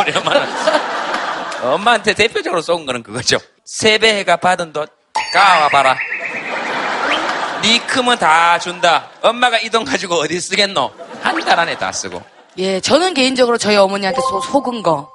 [1.62, 3.38] 어, 엄마한테 대표적으로 쏜 거는 그거죠.
[3.64, 4.86] 세배해가 받은 돈
[5.32, 5.96] 까와봐라.
[7.62, 9.08] 니 크면 다 준다.
[9.22, 10.90] 엄마가 이 돈 가지고 어디 쓰겠노?
[11.22, 12.22] 한 달 안에 다 쓰고.
[12.58, 15.10] 예, 저는 개인적으로 저희 어머니한테 소, 속은 거.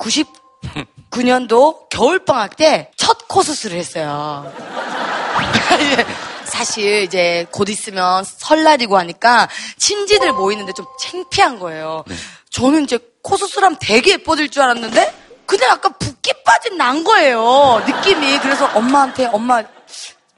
[1.11, 4.51] 99년도 겨울방학 때 첫 코스스를 했어요.
[5.79, 6.05] 예,
[6.43, 12.03] 사실 이제 곧 있으면 설날이고 하니까 친지들 모이는데 좀 창피한 거예요.
[12.07, 12.15] 네.
[12.51, 15.13] 저는 이제 코스스를 하면 되게 예뻐질 줄 알았는데
[15.45, 17.81] 그냥 약간 붓기 빠진 난 거예요.
[17.87, 18.39] 느낌이.
[18.39, 19.63] 그래서 엄마한테 엄마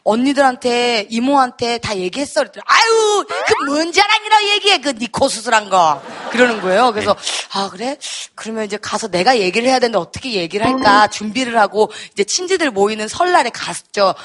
[0.03, 2.41] 언니들한테 이모한테 다 얘기했어.
[2.41, 6.91] 그랬더니 아유 그 뭔 자랑이라 얘기해 그 니코 수술한 거 그러는 거예요.
[6.91, 7.21] 그래서 네.
[7.53, 7.97] 아 그래?
[8.35, 13.07] 그러면 이제 가서 내가 얘기를 해야 되는데 어떻게 얘기를 할까 준비를 하고 이제 친지들 모이는
[13.07, 14.15] 설날에 갔죠.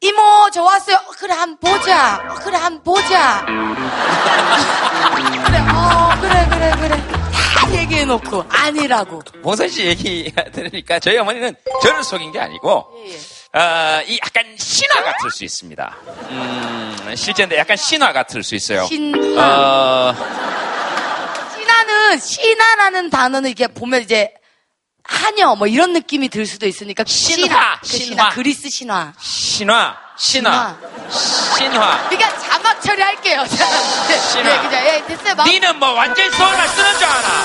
[0.00, 0.20] 이모
[0.52, 0.96] 저 왔어요.
[0.96, 2.22] 어, 그래 한 보자.
[2.30, 3.44] 어, 그래 한 보자.
[5.46, 7.02] 그래 어 그래 그래 그래
[7.56, 9.22] 다 얘기해놓고 아니라고.
[9.42, 12.86] 봉선 씨 얘기 들으니까 저희 어머니는 저를 속인 게 아니고.
[13.06, 13.18] 예, 예.
[13.56, 15.96] 어, 이 약간 신화 같을 수 있습니다.
[16.28, 18.84] 음, 실제인데 약간 신화 같을 수 있어요.
[18.86, 19.18] 신화.
[19.42, 20.14] 어...
[21.56, 24.30] 신화는 신화라는 단어는 이게 보면 이제
[25.04, 28.28] 하녀 뭐 이런 느낌이 들 수도 있으니까 신화, 신화, 그 신화.
[28.30, 29.14] 그리스 신화.
[29.18, 30.76] 신화, 신화,
[31.56, 32.08] 신화.
[32.10, 33.42] 그러니까 자막 처리할게요.
[33.46, 34.42] 신화.
[34.42, 34.76] 네, 그죠?
[34.76, 35.34] 예, 됐어요.
[35.34, 37.44] 마 니는 뭐 완전 서울말 쓰는 줄 알아?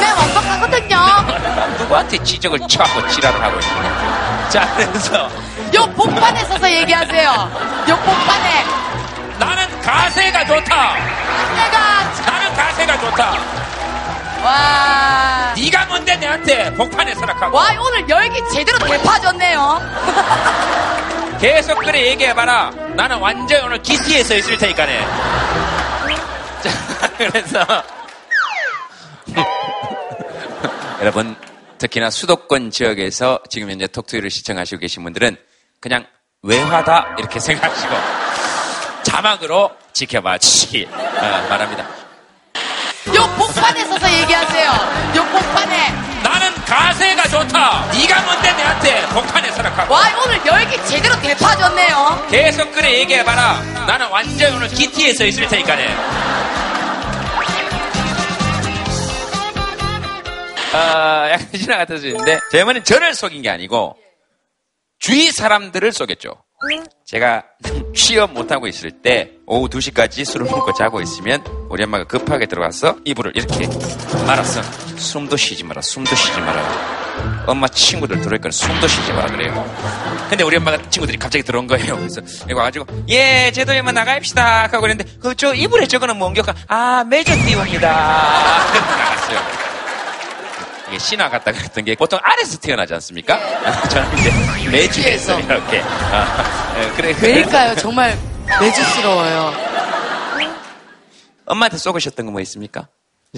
[0.00, 1.78] 네, 완벽하거든요.
[1.78, 4.27] 누구한테 지적을 쳐하고 지랄을 하고 있냐?
[4.50, 5.30] 자, 그래서
[5.74, 7.30] 요 복판에 서서 얘기하세요.
[7.88, 8.64] 요 복판에.
[9.38, 10.74] 나는 가세가 좋다.
[10.74, 12.30] 가세가.
[12.32, 13.32] 나는 가세가 좋다.
[14.42, 15.52] 와.
[15.56, 17.56] 네가 뭔데 내한테 복판에 서락하고.
[17.56, 19.82] 와 오늘 열기 제대로 대파졌네요.
[21.40, 22.70] 계속 그래 얘기해봐라.
[22.94, 25.06] 나는 완전 오늘 기티에 서 있을 테니까네.
[26.62, 26.70] 자,
[27.18, 27.64] 그래서
[31.00, 31.36] 여러분
[31.78, 35.36] 특히나 수도권 지역에서 지금 현재 톡투유를 시청하시고 계신 분들은
[35.80, 36.06] 그냥
[36.42, 37.94] 외화다 이렇게 생각하시고
[39.02, 41.86] 자막으로 지켜봐 주시기 어, 바랍니다.
[43.14, 44.70] 요 복판에 서서 얘기하세요.
[45.16, 45.90] 요 복판에.
[46.22, 47.90] 나는 가세가 좋다.
[47.92, 49.94] 네가 뭔데 내한테 복판에 서락하고.
[49.94, 52.26] 와 오늘 열기 제대로 대파졌네요.
[52.30, 53.62] 계속 그래 얘기해봐라.
[53.86, 55.96] 나는 완전 오늘 기티에 서 있을 테니까네.
[60.74, 63.96] 어, 약간 지나 같아서 있는데 제 어머니는 저를 속인 게 아니고
[64.98, 66.42] 주위 사람들을 속였죠.
[67.06, 67.44] 제가
[67.94, 73.32] 취업 못하고 있을 때 오후 2시까지 술을 먹고 자고 있으면 우리 엄마가 급하게 들어가서 이불을
[73.36, 73.66] 이렇게
[74.26, 74.60] 말았어.
[74.96, 76.98] 숨도 쉬지 마라, 숨도 쉬지 마라.
[77.46, 80.26] 엄마 친구들 들어오니까 숨도 쉬지 마라 그래요.
[80.28, 81.96] 근데 우리 엄마가 친구들이 갑자기 들어온 거예요.
[81.96, 87.34] 그래서 여기 와가지고 예, 제도에만 나가입시다 하고 그랬는데 그 저 이불에 저거는 뭔가 아 매저
[87.34, 87.88] 띄웁니다.
[87.88, 89.67] 나갔어요.
[90.88, 93.38] 이게 신화 같다 그랬던 게 보통 아래서 태어나지 않습니까?
[93.88, 95.80] 저는 이제 매주에서 이렇게.
[95.82, 97.14] 아, 네, 그래.
[97.20, 97.74] 왜일까요?
[97.76, 98.18] 정말
[98.60, 99.52] 매주스러워요.
[101.46, 102.88] 엄마한테 쏘으셨던 거 뭐 있습니까?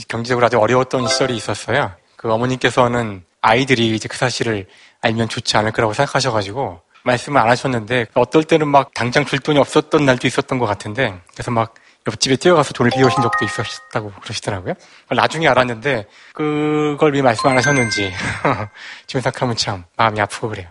[0.09, 1.93] 경제적으로 아주 어려웠던 시절이 있었어요.
[2.17, 4.67] 그 어머님께서는 아이들이 이제 그 사실을
[5.01, 10.05] 알면 좋지 않을 거라고 생각하셔가지고 말씀을 안 하셨는데 어떨 때는 막 당장 줄 돈이 없었던
[10.05, 11.75] 날도 있었던 것 같은데 그래서 막
[12.07, 14.75] 옆집에 뛰어가서 돈을 비우신 적도 있었다고 그러시더라고요.
[15.11, 18.13] 나중에 알았는데 그걸 왜 말씀 안 하셨는지
[19.07, 20.69] 지금 생각하면 참 마음이 아프고 그래요.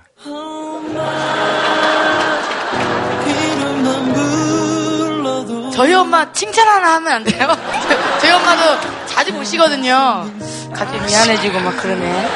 [5.73, 7.47] 저희 엄마 칭찬 하나 하면 안 돼요?
[8.19, 10.29] 저희 엄마도 자주 보시거든요.
[10.73, 12.27] 갑자기 미안해지고 막 그러네.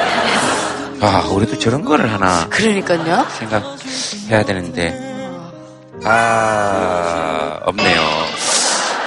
[1.02, 2.48] 아, 우리도 저런 거를 하나.
[2.48, 3.26] 그러니까요.
[3.28, 4.98] 생각해야 되는데.
[6.04, 8.00] 아, 없네요.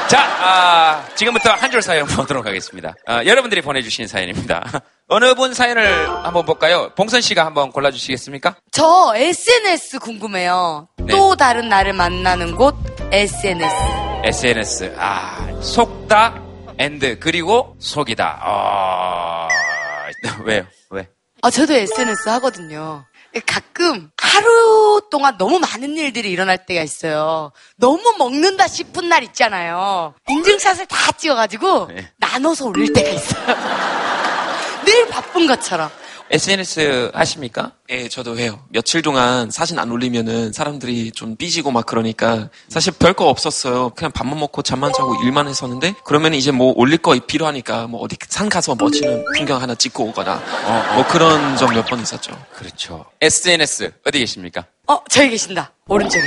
[0.09, 2.95] 자, 아, 지금부터 한 줄 사연 보도록 하겠습니다.
[3.05, 4.63] 아, 여러분들이 보내주신 사연입니다.
[5.09, 6.91] 어느 분 사연을 한번 볼까요?
[6.95, 8.55] 봉선 씨가 한번 골라주시겠습니까?
[8.71, 10.87] 저 SNS 궁금해요.
[10.97, 11.07] 네.
[11.07, 12.75] 또 다른 나를 만나는 곳
[13.11, 13.75] SNS.
[14.23, 14.95] SNS.
[14.97, 16.41] 아, 속다
[16.77, 18.39] and 그리고 속이다.
[18.41, 19.47] 아,
[20.45, 20.65] 왜요?
[20.89, 21.07] 왜?
[21.41, 23.05] 아, 저도 SNS 하거든요.
[23.45, 27.51] 가끔 하루 동안 너무 많은 일들이 일어날 때가 있어요.
[27.75, 30.13] 너무 먹는다 싶은 날 있잖아요.
[30.27, 32.11] 인증샷을 다 찍어가지고 네.
[32.17, 33.45] 나눠서 올릴 때가 있어요.
[34.85, 35.89] 늘 바쁜 것처럼.
[36.29, 37.71] SNS 하십니까?
[37.89, 38.59] 예, 저도 해요.
[38.69, 43.91] 며칠 동안 사진 안 올리면은 사람들이 좀 삐지고 막 그러니까 사실 별거 없었어요.
[43.91, 48.17] 그냥 밥만 먹고 잠만 자고 일만 했었는데 그러면 이제 뭐 올릴 거 필요하니까 뭐 어디
[48.27, 50.93] 산 가서 멋지는 풍경 하나 찍고 오거나 어, 어.
[50.95, 52.37] 뭐 그런 적몇번 있었죠.
[52.55, 53.05] 그렇죠.
[53.21, 54.65] SNS 어디 계십니까?
[54.87, 55.71] 어, 저기 계신다.
[55.87, 56.25] 오른쪽에.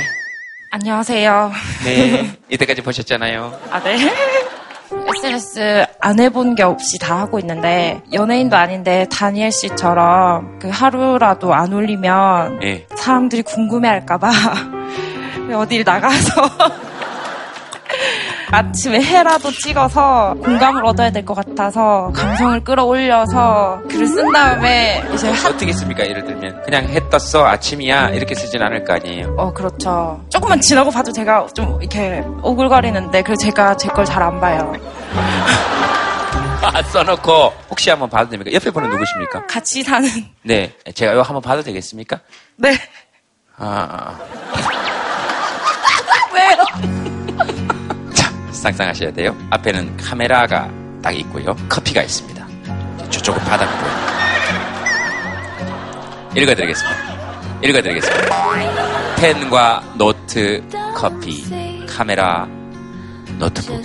[0.71, 1.51] 안녕하세요.
[1.83, 2.39] 네.
[2.49, 3.59] 이때까지 보셨잖아요.
[3.69, 3.97] 아, 네.
[5.15, 11.73] SNS 안 해본 게 없이 다 하고 있는데 연예인도 아닌데 다니엘 씨처럼 그 하루라도 안
[11.73, 12.85] 올리면 네.
[12.95, 14.31] 사람들이 궁금해할까봐
[15.55, 16.90] 어딜 나가서
[18.51, 25.53] 아침에 해라도 찍어서 공감을 얻어야 될 것 같아서 감성을 끌어올려서 글을 쓴 다음에 이제 한...
[25.53, 26.03] 어떻게 씁니까?
[26.05, 29.35] 예를 들면 그냥 해 떴어 아침이야 이렇게 쓰진 않을 거 아니에요?
[29.37, 30.21] 어 그렇죠.
[30.29, 34.73] 조금만 지나고 봐도 제가 좀 이렇게 오글거리는데 그래서 제가 제 걸 잘 안 봐요.
[36.63, 38.51] 아, 써놓고 혹시 한번 봐도 됩니까?
[38.53, 39.45] 옆에 분은 누구십니까?
[39.47, 40.07] 같이 사는.
[40.43, 42.19] 네, 제가 이거 한번 봐도 되겠습니까?
[42.57, 42.75] 네.
[43.57, 44.17] 아.
[48.61, 49.35] 상상하셔야 돼요.
[49.49, 50.69] 앞에는 카메라가
[51.01, 51.55] 딱 있고요.
[51.67, 52.45] 커피가 있습니다.
[53.09, 54.11] 저쪽은 바닥이 보입니다.
[56.35, 56.97] 읽어드리겠습니다.
[57.63, 59.15] 읽어드리겠습니다.
[59.17, 60.63] 펜과 노트,
[60.95, 62.47] 커피, 카메라,
[63.39, 63.81] 노트북.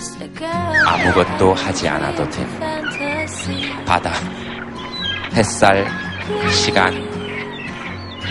[0.85, 2.67] 아무것도 하지 않아도 됩니다.
[3.85, 4.13] 바다,
[5.33, 5.87] 햇살,
[6.51, 6.93] 시간,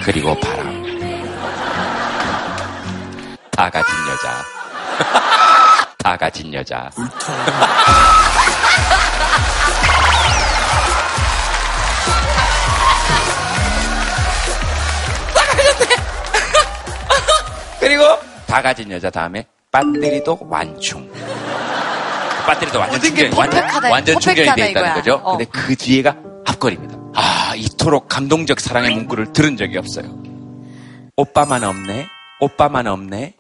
[0.05, 0.77] 그리고 바람.
[3.51, 4.56] 다 가진 여자.
[6.07, 6.88] 다 가진 여자.
[17.81, 18.05] 그리고
[18.47, 21.11] 다 가진 여자 다음에 배터리도 완충.
[22.47, 25.21] 배터리도 완전 충전, 완전, 완전 충전이 돼 있다는 거죠.
[25.25, 25.37] 어.
[25.37, 26.14] 근데 그 뒤에가
[26.47, 26.95] 앞걸입니다.
[27.16, 30.07] 아, 이토록 감동적 사랑의 문구를 들은 적이 없어요.
[31.16, 32.07] 오빠만 없네.
[32.38, 33.35] 오빠만 없네.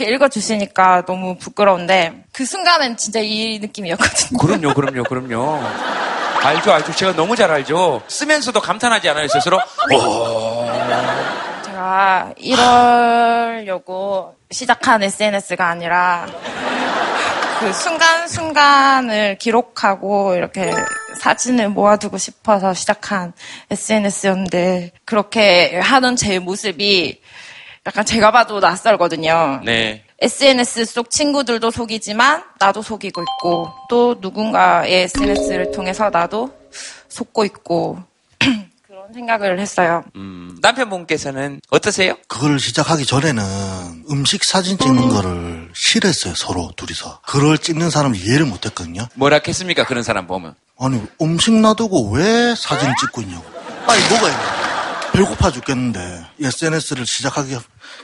[0.00, 4.38] 이렇게 읽어주시니까 너무 부끄러운데 그 순간은 진짜 이 느낌이었거든요.
[4.38, 5.62] 그럼요, 그럼요, 그럼요.
[6.42, 6.94] 알죠, 알죠.
[6.94, 8.00] 제가 너무 잘 알죠.
[8.08, 9.58] 쓰면서도 감탄하지 않아요, 스스로?
[9.92, 10.66] 오.
[11.66, 16.26] 제가 이러려고 시작한 SNS가 아니라
[17.60, 20.72] 그 순간순간을 기록하고 이렇게
[21.18, 23.34] 사진을 모아두고 싶어서 시작한
[23.70, 27.20] SNS였는데 그렇게 하는 제 모습이
[27.90, 29.62] 약간 제가 봐도 낯설거든요.
[29.64, 30.04] 네.
[30.20, 36.54] SNS 속 친구들도 속이지만 나도 속이고 있고 또 누군가의 SNS를 통해서 나도
[37.08, 37.98] 속고 있고
[38.86, 40.04] 그런 생각을 했어요.
[40.14, 42.14] 음, 남편분께서는 어떠세요?
[42.28, 47.22] 그걸 시작하기 전에는 음식 사진 찍는 거를 싫어했어요 서로 둘이서.
[47.26, 49.08] 그걸 찍는 사람 이해를 못했거든요.
[49.14, 50.54] 뭐라 했습니까 그런 사람 보면?
[50.78, 53.44] 아니 음식 놔두고 왜 사진 찍고 있냐고.
[53.84, 54.60] 빨리 먹어야 돼.
[55.12, 57.56] 배고파 죽겠는데 SNS를 시작하기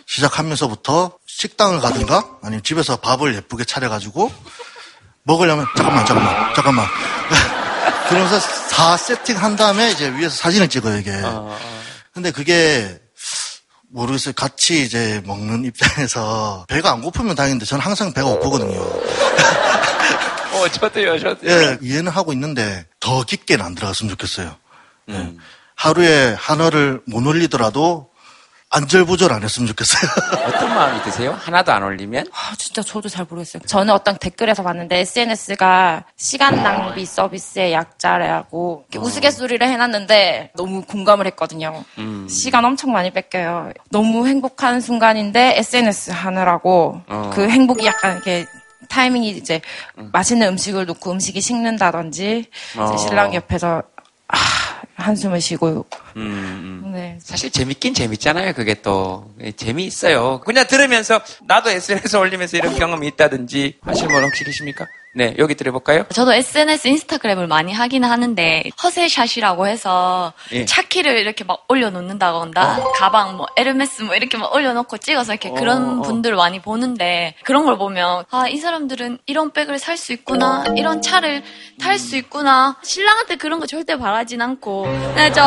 [0.07, 4.33] 시작하면서부터 식당을 가든가 아니면 집에서 밥을 예쁘게 차려가지고
[5.25, 6.87] 먹으려면 잠깐만 잠깐만 잠깐만
[8.09, 8.39] 그러면서
[8.71, 11.11] 다 세팅한 다음에 이제 위에서 사진을 찍어요 이게.
[11.13, 11.59] 어, 어.
[12.13, 13.01] 근데 그게
[13.89, 14.35] 모르겠어요.
[14.35, 18.79] 같이 이제 먹는 입장에서 배가 안 고프면 다행인데 저는 항상 배가 고프거든요.
[20.53, 21.51] 어, 저도요, 저도요.
[21.51, 24.57] 예, 이해는 하고 있는데 더 깊게는 안 들어갔으면 좋겠어요.
[25.11, 25.39] 음.
[25.75, 28.11] 하루에 하나를 못 올리더라도
[28.71, 30.11] 안절부절 안 했으면 좋겠어요.
[30.47, 31.33] 어떤 마음이 드세요?
[31.39, 32.27] 하나도 안 올리면?
[32.33, 33.63] 아, 진짜 저도 잘 모르겠어요.
[33.65, 38.99] 저는 어떤 댓글에서 봤는데 SNS가 시간 낭비 서비스의 약자라고 어.
[38.99, 41.85] 우스갯소리를 해놨는데 너무 공감을 했거든요.
[41.99, 42.27] 음.
[42.29, 43.73] 시간 엄청 많이 뺏겨요.
[43.91, 47.31] 너무 행복한 순간인데 SNS 하느라고 어.
[47.33, 48.47] 그 행복이 약간 이렇게
[48.89, 49.61] 타이밍이 이제
[49.99, 50.11] 음.
[50.13, 52.97] 맛있는 음식을 놓고 음식이 식는다든지 어.
[52.97, 53.83] 신랑 옆에서
[54.29, 54.37] 아,
[54.97, 55.87] 한숨을 쉬고.
[56.17, 56.93] 음, 음.
[56.93, 57.19] 네.
[57.23, 58.55] 사실 재밌긴 재밌잖아요.
[58.55, 60.41] 그게 또 예, 재미있어요.
[60.41, 64.87] 그냥 들으면서 나도 SNS 올리면서 이런 경험이 있다든지 하실 분 혹시 계십니까?
[65.17, 66.05] 네, 여기 들어볼까요?
[66.13, 70.67] 저도 SNS, 인스타그램을 많이 하긴 하는데 허세샷이라고 해서 예.
[70.67, 72.93] 차키를 이렇게 막 올려놓는다거나 어.
[72.97, 75.55] 가방 뭐 에르메스 뭐 이렇게 막 올려놓고 찍어서 이렇게 어.
[75.55, 80.63] 그런 분들을 많이 보는데 그런 걸 보면 아, 이 사람들은 이런 백을 살 수 있구나,
[80.77, 81.43] 이런 차를
[81.81, 82.77] 탈 수 있구나.
[82.83, 84.83] 신랑한테 그런 거 절대 바라진 않고
[85.15, 85.43] 그냥 저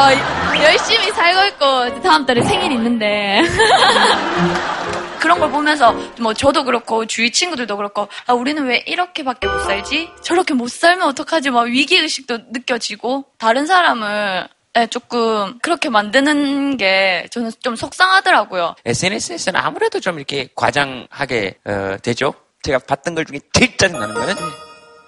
[0.64, 1.46] 열심히 살고
[1.94, 3.44] 있고 다음 달에 생일 있는데
[5.20, 10.10] 그런 걸 보면서 뭐 저도 그렇고 주위 친구들도 그렇고 아 우리는 왜 이렇게밖에 못 살지?
[10.22, 11.50] 저렇게 못 살면 어떡하지?
[11.52, 18.76] 막 위기 의식도 느껴지고 다른 사람을 네, 조금 그렇게 만드는 게 저는 좀 속상하더라고요.
[18.86, 22.34] SNS에서는 아무래도 좀 이렇게 과장하게 어, 되죠.
[22.62, 24.36] 제가 봤던 걸 중에 제일 짜증나는 거는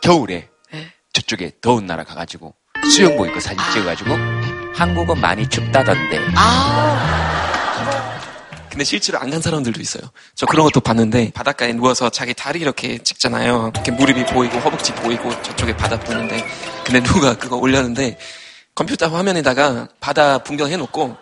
[0.01, 0.91] 겨울에 네.
[1.13, 2.53] 저쪽에 더운 나라 가가지고
[2.91, 4.11] 수영복 입고 사진 찍어가지고
[4.75, 6.19] 한국은 많이 춥다던데.
[6.35, 7.30] 아.
[8.71, 10.03] 근데 실제로 안 간 사람들도 있어요.
[10.35, 13.71] 저 그런 것도 봤는데 바닷가에 누워서 자기 다리 이렇게 찍잖아요.
[13.73, 16.43] 이렇게 무릎이 보이고 허벅지 보이고 저쪽에 바다 보는데
[16.85, 18.17] 근데 누가 그거 올렸는데
[18.73, 21.15] 컴퓨터 화면에다가 바다 풍경 해놓고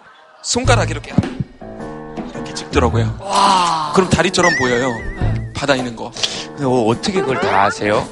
[0.43, 1.11] 손가락 이렇게
[2.33, 3.17] 이렇게 찍더라고요.
[3.21, 3.91] 와.
[3.95, 4.91] 그럼 다리처럼 보여요.
[5.55, 6.11] 바다 있는 거.
[6.47, 8.07] 근데 어, 어떻게 그걸 다 아세요?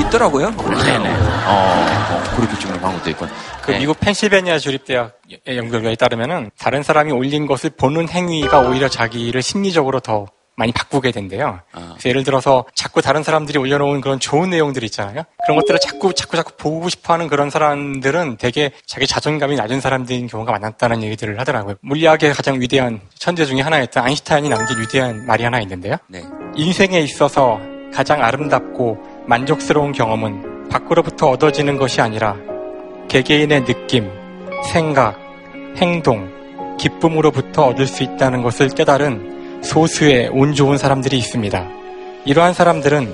[0.00, 0.50] 있더라고요.
[0.50, 1.08] 네네.
[1.46, 3.28] 어, 어, 그렇게 찍는 방법도 있군.
[3.62, 3.78] 그 네.
[3.78, 10.26] 미국 펜실베니아 주립대학의 연구결과에 따르면은 다른 사람이 올린 것을 보는 행위가 오히려 자기를 심리적으로 더
[10.56, 11.60] 많이 바꾸게 된대요.
[11.72, 11.96] 어.
[12.04, 15.22] 예를 들어서 자꾸 다른 사람들이 올려놓은 그런 좋은 내용들 있잖아요.
[15.46, 20.52] 그런 것들을 자꾸 자꾸 자꾸 보고 싶어하는 그런 사람들은 되게 자기 자존감이 낮은 사람들인 경우가
[20.52, 21.76] 많았다는 얘기들을 하더라고요.
[21.80, 25.96] 물리학의 가장 위대한 천재 중에 하나였던 아인슈타인이 남긴 위대한 말이 하나 있는데요.
[26.08, 26.22] 네.
[26.56, 27.58] 인생에 있어서
[27.94, 32.36] 가장 아름답고 만족스러운 경험은 밖으로부터 얻어지는 것이 아니라
[33.08, 34.10] 개개인의 느낌,
[34.72, 35.18] 생각,
[35.76, 36.28] 행동,
[36.78, 41.66] 기쁨으로부터 얻을 수 있다는 것을 깨달은 소수의 운 좋은 사람들이 있습니다.
[42.24, 43.12] 이러한 사람들은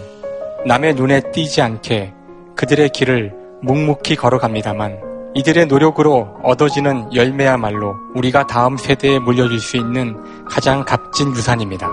[0.67, 2.13] 남의 눈에 띄지 않게
[2.57, 3.33] 그들의 길을
[3.63, 5.01] 묵묵히 걸어갑니다만
[5.35, 10.17] 이들의 노력으로 얻어지는 열매야말로 우리가 다음 세대에 물려줄 수 있는
[10.49, 11.89] 가장 값진 유산입니다.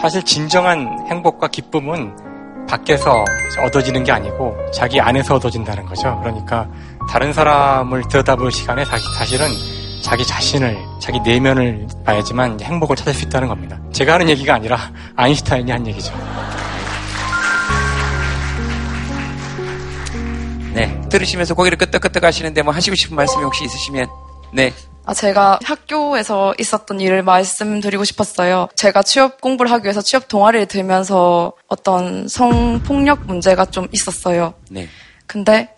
[0.00, 2.33] 사실 진정한 행복과 기쁨은
[2.66, 3.24] 밖에서
[3.60, 6.18] 얻어지는 게 아니고 자기 안에서 얻어진다는 거죠.
[6.20, 6.68] 그러니까
[7.08, 9.48] 다른 사람을 들여다볼 시간에 사실은
[10.00, 13.78] 자기 자신을, 자기 내면을 봐야지만 행복을 찾을 수 있다는 겁니다.
[13.92, 14.78] 제가 하는 얘기가 아니라
[15.16, 16.12] 아인슈타인이 한 얘기죠.
[20.74, 21.00] 네.
[21.08, 24.08] 들으시면서 고개를 끄덕끄덕 하시는데 뭐 하시고 싶은 말씀이 혹시 있으시면,
[24.52, 24.74] 네.
[25.06, 28.68] 아, 제가 학교에서 있었던 일을 말씀드리고 싶었어요.
[28.74, 34.54] 제가 취업 공부를 하기 위해서 취업 동아리를 들면서 어떤 성폭력 문제가 좀 있었어요.
[34.70, 34.88] 네.
[35.26, 35.70] 근데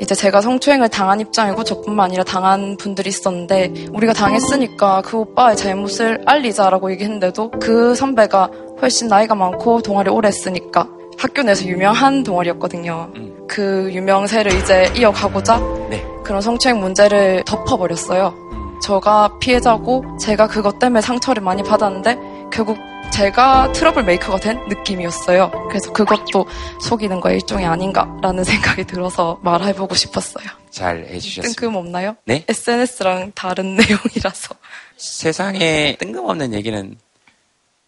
[0.00, 6.22] 이제 제가 성추행을 당한 입장이고 저뿐만 아니라 당한 분들이 있었는데 우리가 당했으니까 그 오빠의 잘못을
[6.26, 8.50] 알리자라고 얘기했는데도 그 선배가
[8.80, 10.88] 훨씬 나이가 많고 동아리 오래 했으니까
[11.18, 13.12] 학교 내에서 유명한 동아리였거든요.
[13.14, 13.46] 음.
[13.46, 15.58] 그 유명세를 이제 이어가고자
[15.90, 16.04] 네.
[16.24, 18.43] 그런 성추행 문제를 덮어버렸어요.
[18.84, 18.86] 음.
[18.86, 22.16] 저가 피해자고 제가 그것 때문에 상처를 많이 받았는데
[22.52, 22.78] 결국
[23.12, 25.50] 제가 트러블 메이커가 된 느낌이었어요.
[25.68, 26.46] 그래서 그것도
[26.82, 30.46] 속이는 거 일종이 아닌가라는 생각이 들어서 말해보고 싶었어요.
[30.70, 31.60] 잘 해주셨습니다.
[31.60, 32.16] 뜬금없나요?
[32.24, 32.44] 네?
[32.48, 34.54] SNS랑 다른 내용이라서.
[34.96, 36.96] 세상에 뜬금없는 얘기는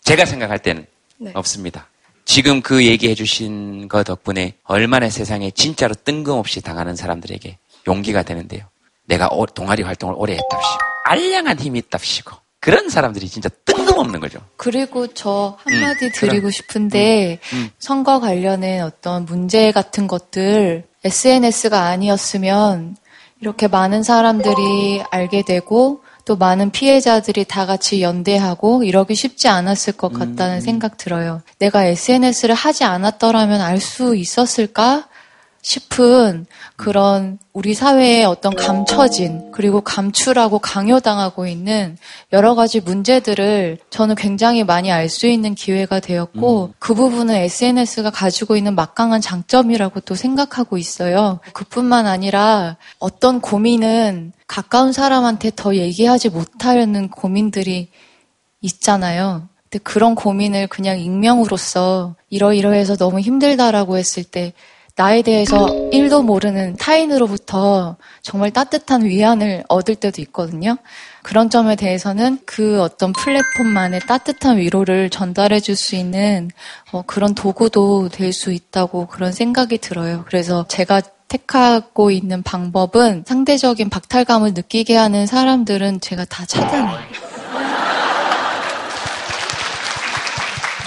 [0.02, 0.86] 제가 생각할 때는
[1.18, 1.32] 네.
[1.34, 1.88] 없습니다.
[2.24, 8.64] 지금 그 얘기해 주신 거 덕분에 얼마나 세상에 진짜로 뜬금없이 당하는 사람들에게 용기가 되는데요.
[9.06, 14.40] 내가 동아리 활동을 오래 했답시고, 알량한 힘이 있답시고, 그런 사람들이 진짜 뜬금없는 거죠.
[14.56, 16.50] 그리고 저 한마디 음, 드리고 그럼.
[16.50, 17.70] 싶은데 음, 음.
[17.78, 22.96] 선거 관련된 어떤 문제 같은 것들 SNS가 아니었으면
[23.40, 30.12] 이렇게 많은 사람들이 알게 되고 또 많은 피해자들이 다 같이 연대하고 이러기 쉽지 않았을 것
[30.12, 30.60] 같다는 음.
[30.60, 31.42] 생각 들어요.
[31.60, 35.06] 내가 SNS를 하지 않았더라면 알 수 있었을까?
[35.66, 36.46] 싶은
[36.76, 41.98] 그런 우리 사회의 어떤 감춰진 그리고 감추라고 강요당하고 있는
[42.32, 46.72] 여러 가지 문제들을 저는 굉장히 많이 알 수 있는 기회가 되었고 음.
[46.78, 51.40] 그 부분은 SNS가 가지고 있는 막강한 장점이라고 또 생각하고 있어요.
[51.52, 57.88] 그뿐만 아니라 어떤 고민은 가까운 사람한테 더 얘기하지 못하려는 고민들이
[58.60, 59.48] 있잖아요.
[59.64, 64.52] 근데 그런 고민을 그냥 익명으로서 이러이러해서 너무 힘들다라고 했을 때
[64.96, 70.76] 나에 대해서 1도 모르는 타인으로부터 정말 따뜻한 위안을 얻을 때도 있거든요.
[71.22, 76.50] 그런 점에 대해서는 그 어떤 플랫폼만의 따뜻한 위로를 전달해 줄 수 있는
[76.92, 80.24] 어, 그런 도구도 될 수 있다고 그런 생각이 들어요.
[80.26, 87.25] 그래서 제가 택하고 있는 방법은 상대적인 박탈감을 느끼게 하는 사람들은 제가 다 차단해요.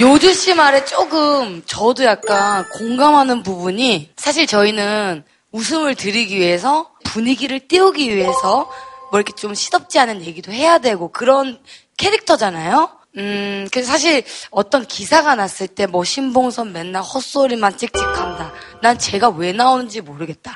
[0.01, 8.15] 요주 씨 말에 조금 저도 약간 공감하는 부분이 사실 저희는 웃음을 드리기 위해서 분위기를 띄우기
[8.15, 8.69] 위해서
[9.11, 11.59] 뭐 이렇게 좀 시덥지 않은 얘기도 해야 되고 그런
[11.97, 12.89] 캐릭터잖아요.
[13.17, 18.53] 음, 그래서 사실 어떤 기사가 났을 때 뭐 신봉선 맨날 헛소리만 찍찍한다.
[18.81, 20.55] 난 제가 왜 나오는지 모르겠다.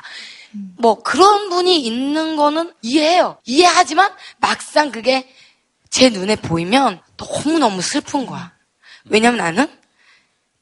[0.78, 3.38] 뭐 그런 분이 있는 거는 이해해요.
[3.44, 5.28] 이해하지만 막상 그게
[5.90, 8.53] 제 눈에 보이면 너무너무 슬픈 거야.
[9.10, 9.68] 왜냐면 나는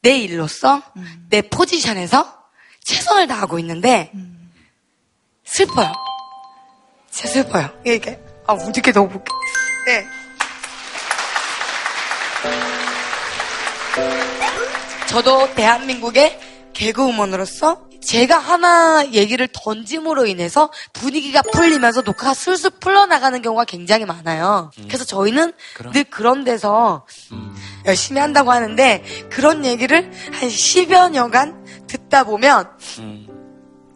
[0.00, 1.26] 내 일로서 음.
[1.28, 2.42] 내 포지션에서
[2.82, 4.52] 최선을 다하고 있는데 음.
[5.44, 5.92] 슬퍼요.
[7.10, 7.82] 진짜 슬퍼요.
[7.86, 9.22] 이게 아 어떻게 너무
[9.86, 10.06] 네.
[15.06, 16.40] 저도 대한민국의
[16.72, 24.70] 개그우먼으로서 제가 하나 얘기를 던짐으로 인해서 분위기가 풀리면서 녹화가 술술 풀려나가는 경우가 굉장히 많아요.
[24.78, 24.84] 음.
[24.88, 25.92] 그래서 저희는 그럼.
[25.92, 27.54] 늘 그런 데서 음.
[27.86, 33.28] 열심히 한다고 하는데 그런 얘기를 한 10여 년간 듣다 보면 음.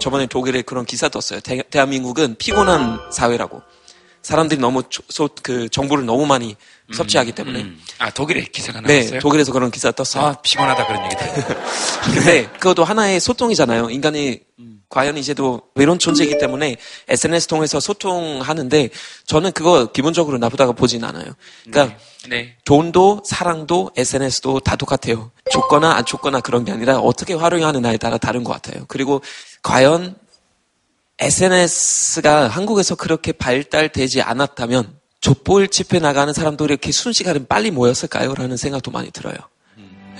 [0.00, 1.40] 저번에 독일에 그런 기사 떴어요.
[1.40, 3.62] 대, 한민국은 피곤한 사회라고.
[4.22, 7.62] 사람들이 너무 소, 그 정보를 너무 많이 음, 섭취하기 때문에.
[7.62, 7.80] 음.
[7.98, 9.12] 아 독일에 기사가 네, 나왔어요?
[9.12, 10.24] 네, 독일에서 그런 기사 떴어요.
[10.24, 11.16] 아 피곤하다 그런 얘기.
[12.14, 13.88] 근데 그것도 하나의 소통이잖아요.
[13.90, 14.79] 인간이 음.
[14.90, 16.76] 과연 이제도 이런 존재이기 때문에
[17.08, 18.90] SNS 통해서 소통하는데
[19.24, 21.32] 저는 그거 기본적으로 나쁘다고 보진 않아요.
[21.64, 21.96] 그러니까
[22.28, 22.28] 네.
[22.28, 22.56] 네.
[22.64, 25.30] 돈도 사랑도 SNS도 다 똑같아요.
[25.52, 28.84] 좋거나 안 좋거나 그런 게 아니라 어떻게 활용하느냐에 따라 다른 것 같아요.
[28.88, 29.22] 그리고
[29.62, 30.16] 과연
[31.20, 38.34] SNS가 한국에서 그렇게 발달되지 않았다면 족보일 집회 나가는 사람도 이렇게 순식간에 빨리 모였을까요?
[38.34, 39.36] 라는 생각도 많이 들어요.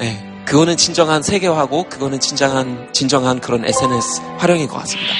[0.00, 5.12] 네, 그거는 진정한 세계화고 그거는 진정한 진정한 그런 SNS 활용인 것 같습니다.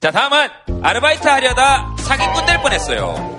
[0.00, 0.48] 자, 다음은
[0.84, 3.35] 아르바이트 하려다 사기꾼 될 뻔했어요.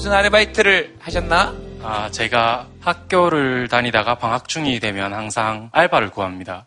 [0.00, 1.52] 무슨 아르바이트를 하셨나?
[1.82, 6.64] 아, 제가 학교를 다니다가 방학 중이 되면 항상 알바를 구합니다.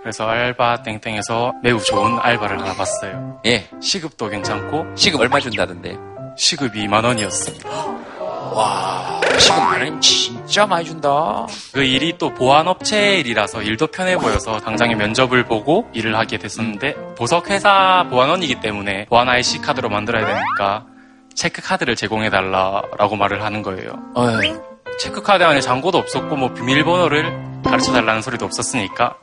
[0.00, 3.38] 그래서 알바 땡땡에서 매우 좋은 알바를 하나 봤어요.
[3.44, 3.68] 예.
[3.82, 4.96] 시급도 괜찮고.
[4.96, 5.98] 시급 얼마 준다던데?
[6.38, 7.68] 시급이 만 원이었습니다.
[7.68, 11.46] 와, 시급 만 원이면 진짜 많이 준다.
[11.74, 18.06] 그 일이 또 보안업체 일이라서 일도 편해 보여서 당장에 면접을 보고 일을 하게 됐었는데 보석회사
[18.08, 20.86] 보안원이기 때문에 보안 IC 카드로 만들어야 되니까
[21.34, 23.92] 체크카드를 제공해달라라고 말을 하는 거예요.
[24.14, 24.54] 어이.
[24.98, 29.16] 체크카드 안에 잔고도 없었고 뭐 비밀번호를 가르쳐달라는 소리도 없었으니까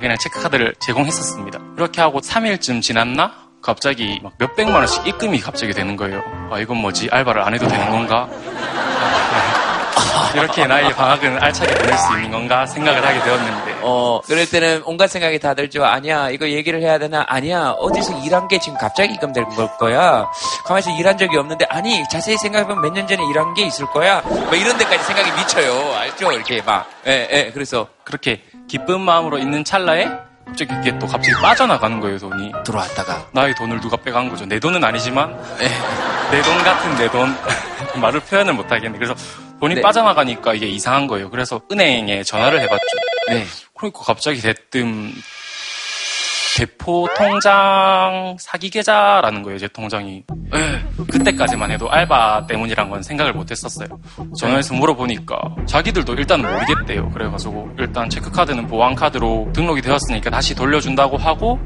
[0.00, 1.58] 그냥 체크카드를 제공했었습니다.
[1.76, 3.32] 이렇게 하고 3일쯤 지났나?
[3.62, 6.22] 갑자기 막 몇백만 원씩 입금이 갑자기 되는 거예요.
[6.50, 7.08] 아, 이건 뭐지?
[7.10, 8.28] 알바를 안 해도 되는 건가?
[10.34, 13.71] 이렇게 나의 방학은 알차게 보낼 수 있는 건가 생각을 하게 되었는데.
[13.82, 15.84] 어, 그럴 때는 온갖 생각이 다 들죠.
[15.84, 17.24] 아니야, 이거 얘기를 해야 되나?
[17.28, 20.26] 아니야, 어디서 일한 게 지금 갑자기 입금된 걸 거야.
[20.64, 24.20] 가만히 서 일한 적이 없는데, 아니, 자세히 생각해보면 몇 년 전에 일한 게 있을 거야.
[24.22, 25.94] 뭐 이런 데까지 생각이 미쳐요.
[25.94, 26.32] 알죠?
[26.32, 26.88] 이렇게 막.
[27.06, 27.86] 예, 예, 그래서.
[28.04, 30.06] 그렇게 기쁜 마음으로 있는 찰나에
[30.46, 32.52] 갑자기 이게 또 갑자기 빠져나가는 거예요, 돈이.
[32.64, 33.26] 들어왔다가.
[33.32, 34.44] 나의 돈을 누가 빼간 거죠.
[34.44, 35.68] 내 돈은 아니지만, 네.
[36.30, 37.34] 내돈 같은 내 돈.
[38.00, 38.96] 말을 표현을 못 하겠네.
[38.98, 39.14] 그래서
[39.60, 39.80] 돈이 네.
[39.80, 41.30] 빠져나가니까 이게 이상한 거예요.
[41.30, 42.84] 그래서 은행에 전화를 해봤죠.
[43.28, 43.44] 네.
[43.82, 45.12] 그러니까 갑자기 대뜸
[46.56, 50.22] 대포 통장 사기 계좌라는 거예요, 제 통장이.
[50.52, 50.84] 네.
[51.10, 53.88] 그때까지만 해도 알바 때문이란 건 생각을 못 했었어요.
[54.38, 57.10] 전화해서 물어보니까 자기들도 일단은 모르겠대요.
[57.10, 61.58] 그래가지고 일단 체크카드는 보안카드로 등록이 되었으니까 다시 돌려준다고 하고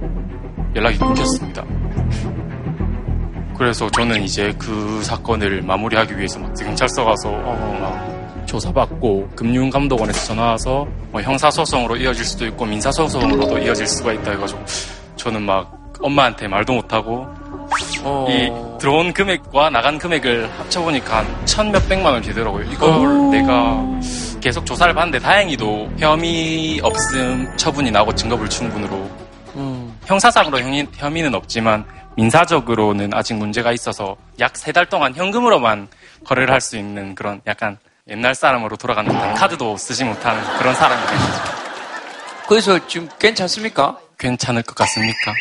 [0.75, 1.65] 연락이 끊겼습니다.
[3.59, 8.16] 그래서 저는 이제 그 사건을 마무리하기 위해서 막 경찰서 가서 어, 막
[8.47, 14.65] 조사받고 금융감독원에서 전화 와서 뭐 형사소송으로 이어질 수도 있고 민사소송으로도 이어질 수가 있다 해가지고
[15.17, 17.27] 저는 막 엄마한테 말도 못하고
[18.03, 18.27] 어...
[18.29, 22.65] 이 들어온 금액과 나간 금액을 합쳐보니까 한 천 몇백만 원 되더라고요.
[22.71, 23.31] 이걸 어...
[23.31, 23.83] 내가
[24.41, 29.11] 계속 조사를 받는데 다행히도 혐의 없음 처분이 나고 증거불충분으로
[29.57, 29.99] 음...
[30.05, 31.85] 형사상으로 혐의, 혐의는 없지만
[32.17, 35.89] 민사적으로는 아직 문제가 있어서 약 세 달 동안 현금으로만
[36.25, 37.79] 거래를 할 수 있는 그런 약간
[38.09, 41.33] 옛날 사람으로 돌아가는 듯한 카드도 쓰지 못하는 그런 사람이 된 거죠.
[42.49, 43.99] 그래서 지금 괜찮습니까?
[44.17, 45.35] 괜찮을 것 같습니까?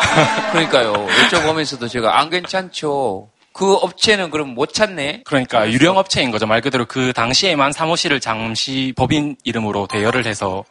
[0.52, 0.94] 그러니까요.
[1.06, 3.28] 여쭤보면서도 제가 안 괜찮죠.
[3.52, 5.24] 그 업체는 그럼 못 찾네?
[5.26, 6.46] 그러니까 유령 업체인 거죠.
[6.46, 10.64] 말 그대로 그 당시에만 사무실을 잠시 법인 이름으로 대여를 해서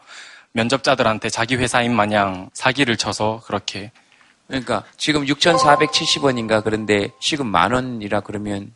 [0.54, 3.92] 면접자들한테 자기 회사인 마냥 사기를 쳐서 그렇게
[4.48, 8.72] 그러니까 지금 6,470원인가 그런데 시급 만 원이라 그러면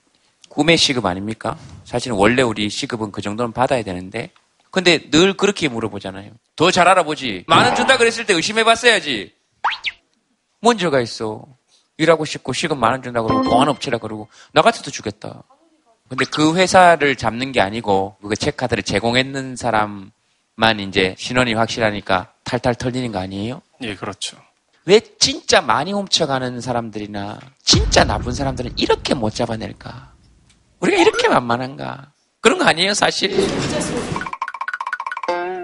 [0.54, 1.58] 구매 시급 아닙니까?
[1.84, 4.30] 사실은 원래 우리 시급은 그 정도는 받아야 되는데
[4.70, 6.30] 근데 늘 그렇게 물어보잖아요.
[6.56, 7.46] 더 잘 알아보지.
[7.48, 9.34] 만 원 준다 그랬을 때 의심해 봤어야지.
[10.62, 11.44] 뭔저가 있어.
[11.98, 15.42] 일하고 싶고 시급 만 원 준다 그러고 보안업체라 그러고 나 같아도 주겠다.
[16.08, 20.12] 근데 그 회사를 잡는 게 아니고 그 체크카드를 제공했는 사람만
[20.88, 23.62] 이제 신원이 확실하니까 탈탈 털리는 거 아니에요?
[23.82, 24.38] 예, 그렇죠.
[24.86, 30.13] 왜 진짜 많이 훔쳐가는 사람들이나 진짜 나쁜 사람들은 이렇게 못 잡아낼까?
[30.84, 32.12] 우리가 이렇게 만만한가?
[32.42, 33.32] 그런 거 아니에요, 사실?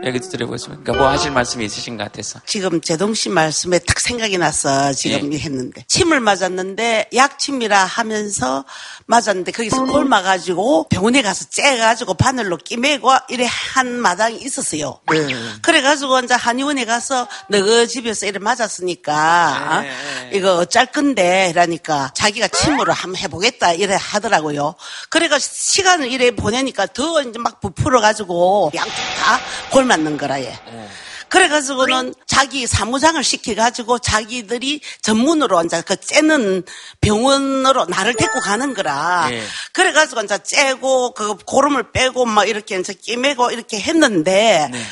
[0.06, 0.84] 얘기 드려보겠습니다.
[0.84, 2.40] 그러니까 뭐 하실 말씀이 있으신 것 같아서.
[2.46, 4.94] 지금 제동 씨 말씀에 딱 생각이 났어.
[4.94, 5.40] 지금 예.
[5.40, 5.84] 했는데.
[5.88, 8.66] 침을 맞았는데 약침이라 하면서
[9.08, 15.00] 맞았는데 거기서 꼴마가지고 병원에 가서 째가지고 바늘로 끼매고 이래 한 마당이 있었어요.
[15.12, 15.28] 네.
[15.62, 19.90] 그래가지고 이제 한의원에 가서 너그 집에서 이래 맞았으니까 네.
[19.90, 20.30] 어?
[20.34, 24.76] 이거 어쩔 건데 이러니까 자기가 침으로 한번 해보겠다 이래 하더라고요.
[25.10, 28.94] 그래가 시간을 이래 보내니까 더 이제 막 부풀어가지고 양쪽
[29.24, 29.40] 다
[29.72, 30.46] 골 맞는 거라 예.
[30.46, 30.90] 네.
[31.30, 36.64] 그래가지고는 자기 사무장을 시켜가지고 자기들이 전문으로 이제 그 째는
[37.02, 39.28] 병원으로 나를 데리고 가는 거라.
[39.30, 39.44] 네.
[39.74, 44.86] 그래가지고 이제 째고 그 고름을 빼고 막 이렇게 이제 끼매고 이렇게 했는데 네.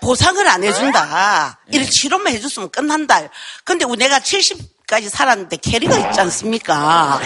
[0.00, 1.60] 보상을 안 해준다.
[1.66, 1.76] 네.
[1.76, 3.20] 이렇게 치료만 해줬으면 끝난다.
[3.64, 7.18] 근데 내가 70 까지 살았는데 캐리가 있지 않습니까?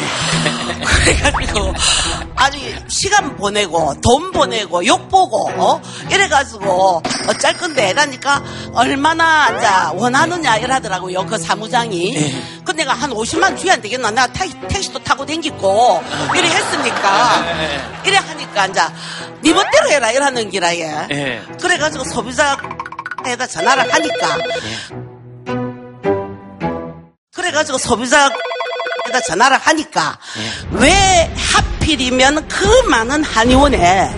[1.05, 1.75] 그래가지고
[2.37, 5.83] 아니 시간 보내고 돈 보내고 욕 보고 어?
[6.09, 12.13] 이래가지고 어쩔 건데 이러니까 얼마나 이제 원하느냐 이러더라고요 그 사무장이.
[12.13, 12.43] 네.
[12.65, 14.13] 근데 내가 한 50만 주야 안 되겠나?
[14.13, 14.29] 내가
[14.69, 16.03] 택시, 도 타고 댕기고
[16.37, 17.45] 이래 했으니까
[18.07, 18.81] 이래 하니까 이제
[19.43, 21.07] 네 멋대로 해라 이러는 기라 얘.
[21.09, 21.43] 네.
[21.61, 24.37] 그래가지고 소비자에다 전화를 하니까.
[24.37, 25.08] 네.
[27.59, 30.79] 그래가지고 소비자에다 전화를 하니까 네.
[30.79, 34.15] 왜 하필이면 그 많은 한의원에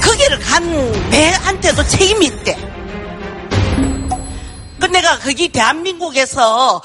[0.00, 2.56] 거기를 간 내한테도 책임이 있대.
[4.80, 6.80] 그 내가 거기 대한민국에서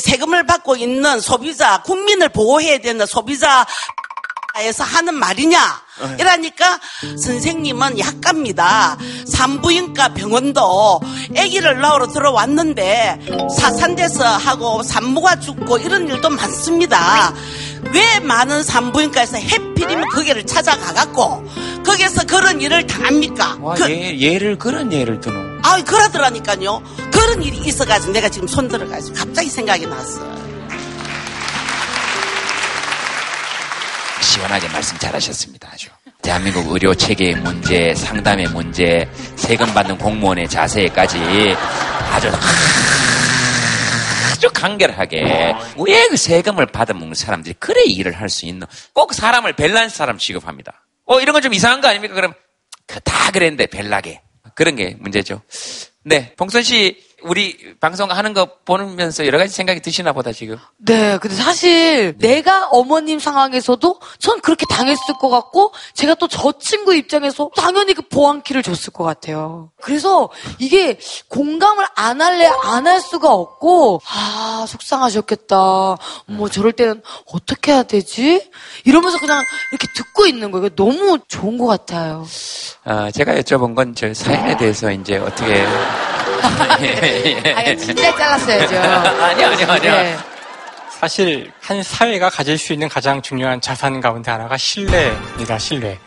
[0.00, 3.64] 세금을 받고 있는 소비자, 국민을 보호해야 되는 소비자
[4.56, 5.87] 에서 하는 말이냐?
[6.00, 6.16] 네.
[6.20, 8.98] 이러니까 선생님은 약갑니다.
[9.26, 11.00] 산부인과 병원도
[11.36, 13.20] 아기를 낳으러 들어왔는데
[13.56, 17.34] 사산돼서 하고 산모가 죽고 이런 일도 많습니다.
[17.92, 21.44] 왜 많은 산부인과에서 해필이면 거기를 찾아가갖고
[21.84, 23.56] 거기에서 그런 일을 당합니까?
[23.60, 25.38] 와, 그, 예, 예를 그런 예를 드노.
[25.62, 26.82] 아, 그러더라니까요.
[27.12, 30.20] 그런 일이 있어가지고 내가 지금 손 들어가지고 갑자기 생각이 났어.
[34.38, 35.68] 시원하게 말씀 잘하셨습니다.
[35.72, 35.88] 아주.
[36.22, 41.18] 대한민국 의료 체계의 문제, 상담의 문제, 세금 받는 공무원의 자세까지
[42.12, 42.28] 아주
[44.32, 49.88] 아주 간결하게 왜 그 세금을 받아먹는 사람들이 그래 일을 할 수 있는 꼭 사람을 벨란
[49.88, 50.84] 사람 취급합니다.
[51.06, 52.14] 어 이런 건 좀 이상한 거 아닙니까?
[52.14, 52.32] 그럼
[52.86, 54.22] 그다 그랬는데 벨나게
[54.54, 55.42] 그런 게 문제죠.
[56.04, 60.56] 네, 봉선 씨 우리 방송하는 거 보면서 여러 가지 생각이 드시나 보다 지금.
[60.76, 62.28] 네, 근데 사실 네.
[62.36, 68.02] 내가 어머님 상황에서도 전 그렇게 당했을 것 같고 제가 또 저 친구 입장에서 당연히 그
[68.02, 69.70] 보안키를 줬을 것 같아요.
[69.80, 70.98] 그래서 이게
[71.28, 75.56] 공감을 안 할래 안 할 수가 없고 아 속상하셨겠다.
[76.26, 77.02] 뭐 저럴 때는
[77.32, 78.48] 어떻게 해야 되지?
[78.84, 79.42] 이러면서 그냥
[79.72, 80.68] 이렇게 듣고 있는 거예요.
[80.70, 82.24] 너무 좋은 것 같아요.
[82.84, 85.66] 아, 제가 여쭤본 건 저 사연에 대해서 이제 어떻게
[86.42, 88.76] 아니, 진짜 잘랐어야죠.
[89.22, 89.92] 아니요, 아니요, 아니요.
[89.92, 90.16] 네.
[90.90, 95.58] 사실 한 사회가 가질 수 있는 가장 중요한 자산 가운데 하나가 신뢰입니다.
[95.58, 95.98] 신뢰.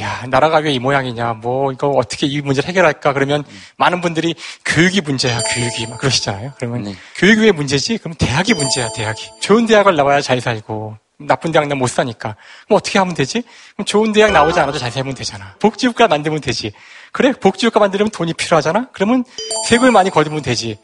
[0.00, 3.62] 야, 나라가 왜 이 모양이냐, 뭐, 이거 어떻게 이 문제를 해결할까, 그러면 음.
[3.76, 4.34] 많은 분들이
[4.64, 6.52] 교육이 문제야, 교육이, 막 그러시잖아요.
[6.56, 6.94] 그러면 네.
[7.16, 7.98] 교육이 왜 문제지?
[7.98, 9.28] 그럼 대학이 문제야, 대학이.
[9.40, 12.34] 좋은 대학을 나와야 잘 살고, 나쁜 대학 나못 사니까.
[12.66, 13.42] 그럼 어떻게 하면 되지?
[13.74, 15.54] 그럼 좋은 대학 나오지 않아도 잘 살면 되잖아.
[15.58, 16.72] 복지국가 만들면 되지.
[17.12, 18.88] 그래, 복지국가 만들려면 돈이 필요하잖아?
[18.92, 19.24] 그러면
[19.68, 20.78] 세금을 많이 거두면 되지.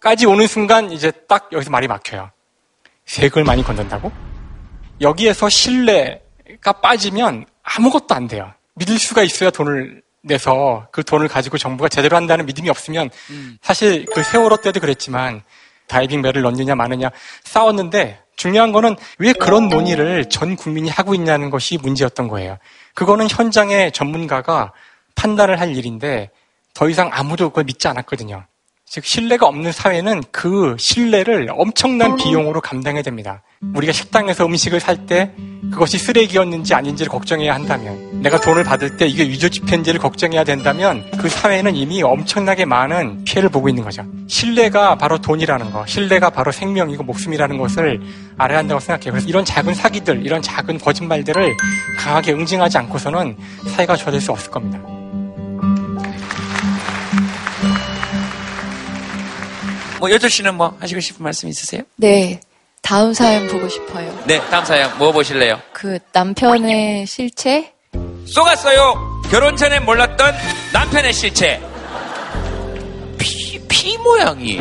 [0.00, 2.30] 까지 오는 순간 이제 딱 여기서 말이 막혀요.
[3.06, 4.10] 세금을 많이 건든다고?
[5.00, 8.52] 여기에서 신뢰가 빠지면 아무것도 안 돼요.
[8.74, 13.58] 믿을 수가 있어야 돈을 내서 그 돈을 가지고 정부가 제대로 한다는 믿음이 없으면 음.
[13.62, 15.42] 사실 그 세월호 때도 그랬지만
[15.86, 17.10] 다이빙 벨을 넣느냐 마느냐
[17.44, 22.58] 싸웠는데 중요한 거는 왜 그런 논의를 전 국민이 하고 있냐는 것이 문제였던 거예요.
[22.94, 24.72] 그거는 현장의 전문가가
[25.14, 26.30] 판단을 할 일인데
[26.74, 28.44] 더 이상 아무도 그걸 믿지 않았거든요.
[28.92, 33.42] 즉 신뢰가 없는 사회는 그 신뢰를 엄청난 비용으로 감당해야 됩니다.
[33.74, 35.30] 우리가 식당에서 음식을 살 때
[35.70, 41.28] 그것이 쓰레기였는지 아닌지를 걱정해야 한다면 내가 돈을 받을 때 이게 위조 지폐인지를 걱정해야 된다면 그
[41.28, 44.04] 사회는 이미 엄청나게 많은 피해를 보고 있는 거죠.
[44.26, 48.00] 신뢰가 바로 돈이라는 거, 신뢰가 바로 생명이고 목숨이라는 것을
[48.38, 49.12] 알아야 한다고 생각해요.
[49.12, 51.56] 그래서 이런 작은 사기들, 이런 작은 거짓말들을
[51.96, 53.36] 강하게 응징하지 않고서는
[53.68, 54.80] 사회가 좋아질 수 없을 겁니다.
[60.00, 61.82] 뭐 여덟 씨는 뭐 하시고 싶은 말씀 있으세요?
[61.96, 62.40] 네.
[62.82, 64.18] 다음 사연 보고 싶어요.
[64.24, 65.60] 네, 다음 사연 뭐 보실래요?
[65.72, 67.72] 그 남편의 실체?
[68.26, 69.20] 쏘갔어요.
[69.30, 70.34] 결혼 전에 몰랐던
[70.72, 71.60] 남편의 실체.
[73.18, 74.58] 피, 피 모양이.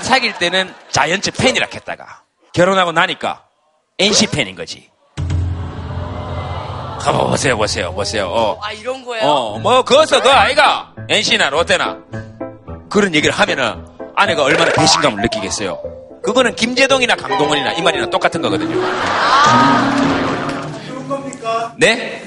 [0.00, 3.44] 사귈 때는 자이언츠 팬이라 했다가 결혼하고 나니까
[3.98, 4.88] NC 팬인 거지.
[7.00, 8.28] 가만 보세요, 보세요, 보세요.
[8.28, 8.58] 어.
[8.62, 9.24] 아, 이런 거예요?
[9.26, 11.98] 어, 뭐, 그어서 그 아이가, NC나 롯데나,
[12.88, 15.78] 그런 얘기를 하면은, 아내가 얼마나 배신감을 느끼겠어요.
[16.22, 18.74] 그거는 김재동이나 강동원이나 이 말이나 똑같은 거거든요.
[21.78, 22.24] 네?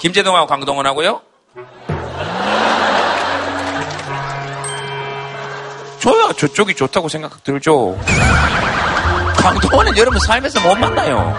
[0.00, 1.20] 김재동하고 강동원하고요?
[6.00, 7.96] 저야 저쪽이 좋다고 생각 들죠.
[9.36, 11.32] 강동원은 여러분 삶에서 못 만나요.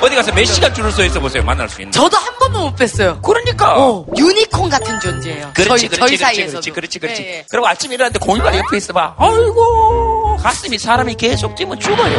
[0.00, 1.42] 어디 가서 몇 시간 줄을 서 있어 보세요.
[1.42, 1.92] 만날 수 있는.
[1.92, 3.20] 저도 한 번도 못 뵀어요.
[3.22, 3.74] 그러니까.
[3.76, 5.50] 어, 유니콘 같은 존재예요.
[5.54, 6.46] 그렇지, 저희, 그렇지, 저희 그렇지.
[6.46, 7.22] 그렇지, 그렇지, 그렇지.
[7.22, 7.44] 예, 예.
[7.50, 9.14] 그리고 아침에 일어났는데 공유가 옆에 있어봐.
[9.18, 12.18] 아이고, 가슴이 사람이 계속 뛰면 죽어요.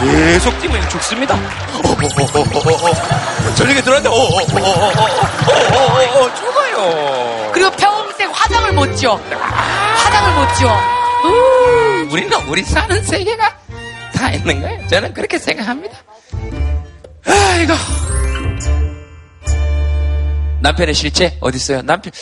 [0.00, 1.38] 계속 뛰면 죽습니다.
[3.56, 7.50] 저녁에 들어왔는데, 어어어어어어어어어 죽어요.
[7.52, 9.20] 그리고 평생 화장을 못 지워.
[9.96, 10.72] 화장을 못 지워.
[12.10, 13.56] 우리는 우리 사는 세계가
[14.14, 14.86] 다 있는 거예요.
[14.88, 15.96] 저는 그렇게 생각합니다.
[17.26, 17.72] 아이고.
[20.60, 21.82] 남편의 실체 어디 있어요?
[21.82, 22.12] 남편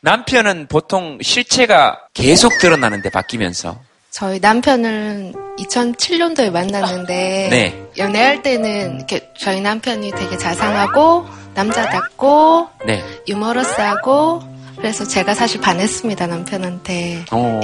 [0.00, 3.78] 남편은 보통 실체가 계속 드러나는데 바뀌면서
[4.10, 7.86] 저희 남편을 2007년도에 만났는데 네.
[7.98, 13.04] 연애할 때는 이렇게 저희 남편이 되게 자상하고 남자답고 네.
[13.28, 14.42] 유머러스하고
[14.80, 17.60] 그래서 제가 사실 반했습니다 남편한테 어.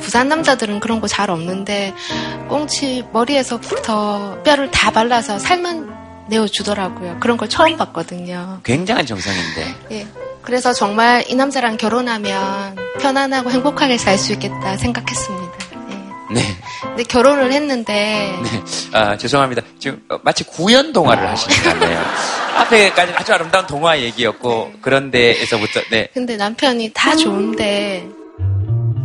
[0.00, 1.94] 부산 남자들은 그런 거 잘 없는데
[2.48, 9.74] 꽁치 머리에서부터 뼈를 다 발라서 살만 내어주더라고요 그런 걸 처음 봤거든요 굉장한 정상인데.
[9.92, 10.06] 예.
[10.42, 15.47] 그래서 정말 이 남자랑 결혼하면 편안하고 행복하게 살 수 있겠다 생각했습니다
[16.30, 16.42] 네.
[16.82, 18.62] 근데 결혼을 했는데 네.
[18.92, 19.62] 아, 죄송합니다.
[19.78, 22.02] 지금 어, 마치 구연 동화를 하시는 것 같네요.
[22.56, 26.08] 앞에까지는 아주 아름다운 동화 얘기였고 그런 데에서부터 네.
[26.12, 28.06] 근데 남편이 다 좋은데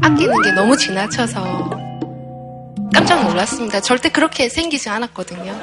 [0.01, 1.69] 아끼는 게 너무 지나쳐서
[2.93, 3.79] 깜짝 놀랐습니다.
[3.81, 5.53] 절대 그렇게 생기지 않았거든요.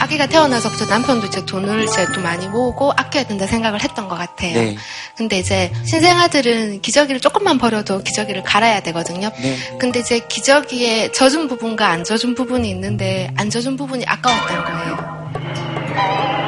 [0.00, 4.54] 아기가 태어나서부터 남편도 이제 돈을 이제 또 많이 모으고 아껴야 된다 생각을 했던 것 같아요.
[4.54, 4.76] 네.
[5.14, 9.30] 근데 이제 신생아들은 기저귀를 조금만 버려도 기저귀를 갈아야 되거든요.
[9.42, 9.56] 네.
[9.78, 16.39] 근데 이제 기저귀에 젖은 부분과 안 젖은 부분이 있는데 안 젖은 부분이 아까웠던 거예요.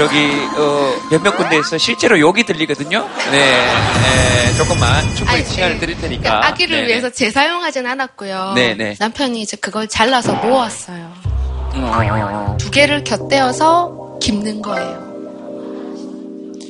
[0.00, 0.16] 저기
[0.56, 3.06] 어, 몇몇 군데에서 실제로 욕이 들리거든요.
[3.30, 6.22] 네, 네, 조금만 충분히 시간을 드릴 테니까.
[6.22, 6.88] 그러니까 아기를 네네.
[6.88, 8.54] 위해서 재사용하진 않았고요.
[8.56, 8.96] 네네.
[8.98, 11.12] 남편이 이제 그걸 잘라서 모았어요.
[11.74, 15.10] 어, 두 개를 곁대어서 깁는 거예요.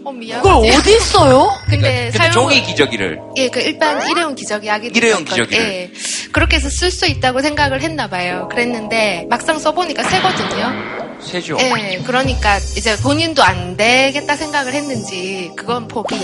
[0.05, 0.43] 어, 미안.
[0.43, 1.57] 그걸 어디 있어요?
[1.71, 5.25] 근데 근데 사용 종이 기저귀를 예, 그 일반 일회용 기저귀 아기들 일회용.
[5.25, 5.65] 기저귀를.
[5.65, 5.91] 예.
[6.33, 8.49] 그렇게 해서 쓸 수 있다고 생각을 했나 봐요.
[8.51, 11.10] 그랬는데 막상 써보니까 새거든요.
[11.23, 11.57] 세죠.
[11.61, 16.17] 예, 그러니까 이제 본인도 안 되겠다 생각을 했는지 그건 포기.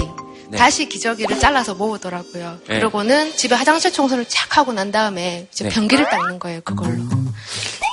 [0.48, 0.58] 네.
[0.58, 2.58] 다시 기저귀를 잘라서 모으더라고요.
[2.68, 2.76] 네.
[2.76, 5.70] 그러고는 집에 화장실 청소를 쫙 하고 난 다음에 이제 네.
[5.70, 7.02] 변기를 닦는 거예요, 그걸로.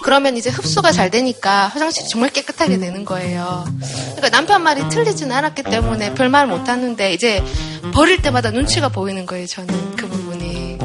[0.03, 3.65] 그러면 이제 흡수가 잘 되니까 화장실이 정말 깨끗하게 되는 거예요.
[4.15, 7.43] 그러니까 남편 말이 틀리지는 않았기 때문에 별말 못 하는데 이제
[7.93, 10.77] 버릴 때마다 눈치가 보이는 거예요, 저는 그 부분이.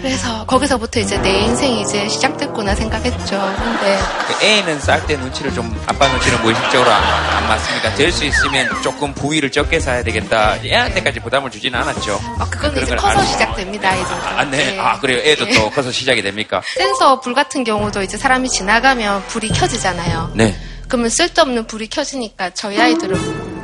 [0.00, 3.54] 그래서 거기서부터 이제 내 인생이 이제 시작됐구나 생각했죠.
[3.56, 7.94] 근데 그 애는 쌀 때 눈치를 좀 아빠 눈치는 무의식적으로 안, 안 맞습니까?
[7.94, 10.56] 될수 있으면 조금 부위를 적게 사야 되겠다.
[10.64, 12.20] 애한테까지 부담을 주지는 않았죠.
[12.50, 13.24] 그건 그런 이제 걸 커서.
[13.26, 14.12] 시작됩니다, 아이들.
[14.14, 14.78] 아, 네.
[14.78, 15.18] 아, 그래요.
[15.18, 16.62] 애도 또 커서 시작이 됩니까?
[16.76, 20.32] 센서 불 같은 경우도 이제 사람이 지나가면 불이 켜지잖아요.
[20.34, 20.56] 네.
[20.86, 23.58] 그러면 쓸데없는 불이 켜지니까 저희 아이들은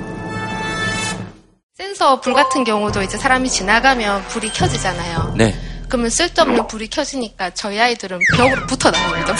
[1.76, 5.35] 센서 불 같은 경우도 이제 사람이 지나가면 불이 켜지잖아요.
[5.37, 5.55] 네.
[5.89, 9.35] 그러면 쓸데없는 불이 켜지니까 저희 아이들은 벽으로 붙어 나옵니다.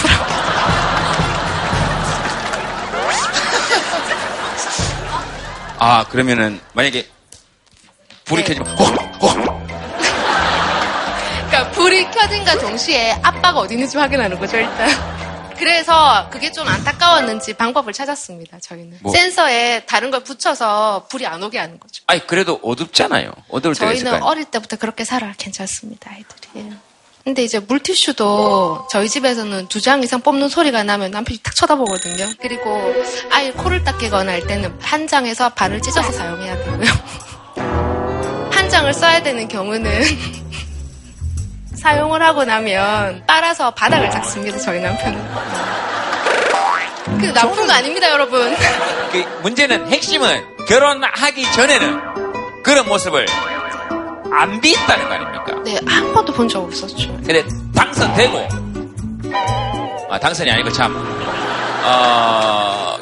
[5.77, 7.07] 아, 그러면은, 만약에,
[8.23, 8.53] 불이 네.
[8.55, 8.85] 켜지면, 어,
[11.49, 15.24] 그러니까 불이 켜진과 동시에 아빠가 어디 있는지 확인하는 거죠, 일단.
[15.57, 18.99] 그래서 그게 좀 안타까웠는지 방법을 찾았습니다, 저희는.
[19.01, 19.11] 뭐?
[19.13, 22.03] 센서에 다른 걸 붙여서 불이 안 오게 하는 거죠.
[22.07, 23.31] 아니, 그래도 어둡잖아요.
[23.49, 24.27] 어두울 때가 있을 거 저희는.
[24.27, 26.49] 어릴 때부터 그렇게 살아 괜찮습니다 아이들이.
[26.57, 26.73] 예.
[27.23, 32.27] 근데 이제 물티슈도 저희 집에서는 두 장 이상 뽑는 소리가 나면 남편이 탁 쳐다보거든요.
[32.39, 32.93] 그리고
[33.31, 36.91] 아이 코를 닦이거나 할 때는 한 장에서 반을 찢어서 사용해야 되고요.
[38.51, 40.03] 한 장을 써야 되는 경우는
[41.85, 44.57] 사용을 하고 나면 빨아서 바닥을 닦습니다.
[44.57, 45.23] 저희 남편은.
[47.21, 48.55] 그 나쁜 거 아닙니다, 여러분.
[49.13, 52.01] 그 문제는, 핵심은, 결혼하기 전에는,
[52.63, 53.27] 그런 모습을
[54.33, 55.45] 안 비있다는 거 아닙니까?
[55.63, 57.07] 네, 한 번도 본 적 없었죠.
[57.17, 57.43] 근데
[57.75, 58.47] 당선되고
[60.09, 60.91] 아 당선이 아니고 참
[61.85, 62.97] 어,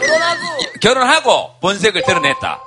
[0.82, 2.60] 결혼하고 본색을 드러냈다.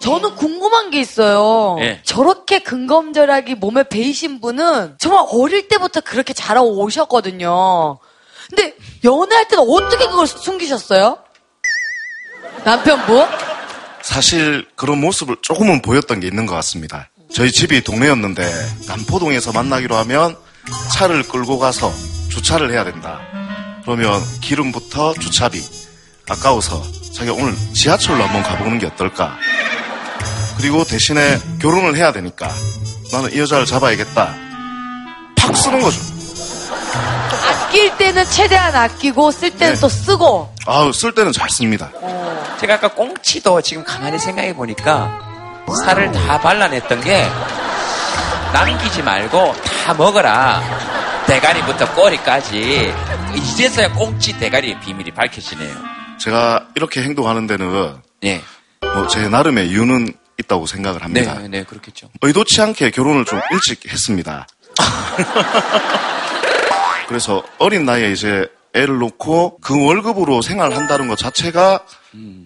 [0.00, 0.06] 네.
[0.06, 1.76] 저는 궁금한 게 있어요.
[1.80, 2.00] 예.
[2.04, 7.98] 저렇게 근검절약이 몸에 배이신 분은 정말 어릴 때부터 그렇게 자라오 오셨거든요.
[8.48, 8.74] 근데
[9.04, 11.18] 연애할 때는 어떻게 그걸 숨기셨어요?
[12.64, 13.26] 남편분?
[14.02, 17.10] 사실 그런 모습을 조금은 보였던 게 있는 것 같습니다.
[17.32, 18.42] 저희 집이 동네였는데
[18.88, 20.36] 남포동에서 만나기로 하면
[20.94, 21.92] 차를 끌고 가서
[22.30, 23.20] 주차를 해야 된다.
[23.82, 25.62] 그러면 기름부터 주차비
[26.28, 26.82] 아까워서
[27.12, 29.36] 자기 오늘 지하철로 한번 가보는 게 어떨까.
[30.60, 32.50] 그리고 대신에 결혼을 해야 되니까
[33.12, 34.34] 나는 이 여자를 잡아야겠다.
[35.36, 35.98] 팍 쓰는 거죠.
[37.48, 39.80] 아낄 때는 최대한 아끼고 쓸 때는 네.
[39.80, 40.54] 또 쓰고.
[40.66, 41.90] 아우 쓸 때는 잘 씁니다.
[42.60, 45.18] 제가 아까 꽁치도 지금 가만히 생각해 보니까
[45.84, 47.26] 살을 다 발라냈던 게
[48.52, 49.54] 남기지 말고
[49.86, 50.62] 다 먹어라.
[51.26, 52.92] 대가리부터 꼬리까지.
[53.34, 55.74] 이제서야 꽁치 대가리의 비밀이 밝혀지네요.
[56.18, 58.42] 제가 이렇게 행동하는 데는 네.
[58.82, 61.38] 뭐제 나름의 이유는 있다고 생각을 합니다.
[61.40, 62.08] 네, 네, 그렇겠죠.
[62.22, 64.46] 의도치 않게 결혼을 좀 일찍 했습니다.
[67.08, 71.80] 그래서 어린 나이에 이제 애를 놓고 그 월급으로 생활한다는 것 자체가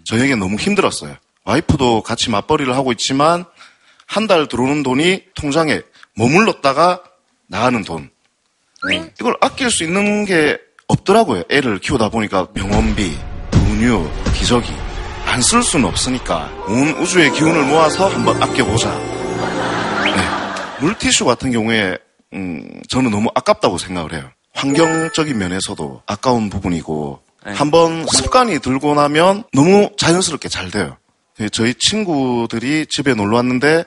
[0.04, 1.16] 저에게 너무 힘들었어요.
[1.44, 3.44] 와이프도 같이 맞벌이를 하고 있지만
[4.06, 5.80] 한 달 들어오는 돈이 통장에
[6.16, 7.02] 머물렀다가
[7.48, 8.10] 나가는 돈.
[9.20, 11.44] 이걸 아낄 수 있는 게 없더라고요.
[11.50, 13.16] 애를 키우다 보니까 병원비,
[13.50, 14.70] 분유, 기저귀
[15.34, 18.88] 안 쓸 수는 없으니까 온 우주의 기운을 모아서 한번 아껴보자.
[20.04, 20.14] 네.
[20.80, 21.98] 물티슈 같은 경우에
[22.34, 24.30] 음, 저는 너무 아깝다고 생각을 해요.
[24.54, 30.96] 환경적인 면에서도 아까운 부분이고 한번 습관이 들고 나면 너무 자연스럽게 잘 돼요.
[31.40, 33.84] 예, 저희 친구들이 집에 놀러 왔는데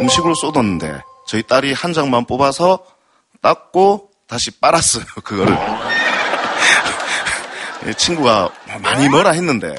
[0.00, 2.86] 음식을 쏟았는데 저희 딸이 한 장만 뽑아서
[3.42, 5.04] 닦고 다시 빨았어요.
[5.22, 5.56] 그거를.
[7.86, 8.48] 예, 친구가
[8.80, 9.74] 많이 뭐라 했는데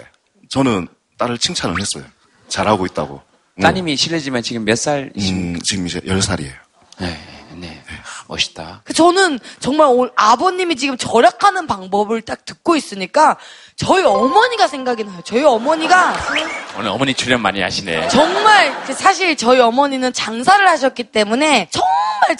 [0.49, 0.87] 저는
[1.17, 2.03] 딸을 칭찬을 했어요.
[2.47, 3.21] 잘하고 있다고.
[3.61, 5.57] 따님이 실례지만 지금 몇 살이십니까?
[5.57, 6.53] 음, 지금 이제 10살이에요.
[6.99, 7.19] 네,
[7.55, 7.83] 네.
[8.27, 8.81] 멋있다.
[8.83, 13.37] 그 저는 정말 오늘 아버님이 지금 절약하는 방법을 딱 듣고 있으니까
[13.75, 15.21] 저희 어머니가 생각이 나요.
[15.23, 16.13] 저희 어머니가
[16.77, 18.09] 오늘 어머니 출연 많이 하시네.
[18.09, 21.96] 정말 그 사실 저희 어머니는 장사를 하셨기 때문에 정말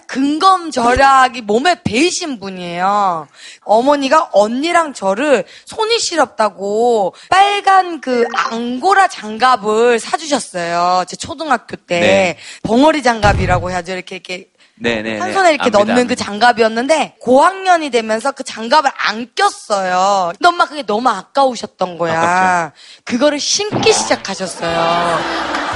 [0.07, 3.27] 근검절약이 몸에 배이신 분이에요.
[3.63, 11.05] 어머니가 언니랑 저를 손이 시렵다고 빨간 그 앙고라 장갑을 사주셨어요.
[11.07, 12.37] 제 초등학교 때 네.
[12.63, 13.93] 벙어리 장갑이라고 해야죠.
[13.93, 14.49] 이렇게 이렇게
[14.79, 15.19] 네네.
[15.19, 20.33] 한 손에 이렇게 넣는 그 장갑이었는데 고학년이 되면서 그 장갑을 안 꼈어요.
[20.33, 22.71] 근데 엄마 그게 너무 아까우셨던 거야.
[23.03, 25.19] 그거를 신기 시작하셨어요.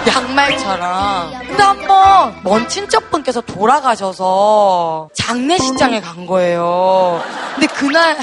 [0.07, 1.47] 양말처럼.
[1.47, 7.23] 근데 한번 먼 친척분께서 돌아가셔서 장례식장에 간 거예요.
[7.55, 8.17] 근데 그날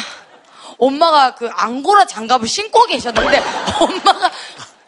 [0.79, 3.43] 엄마가 그 앙고라 장갑을 신고 계셨는데
[3.81, 4.31] 엄마가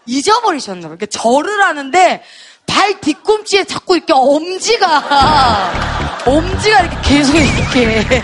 [0.06, 0.96] 잊어버리셨나 봐요.
[0.96, 2.22] 그러니까 절을 하는데
[2.70, 5.72] 발 뒤꿈치에 자꾸 이렇게 엄지가
[6.24, 8.22] 엄지가 이렇게 계속 이렇게.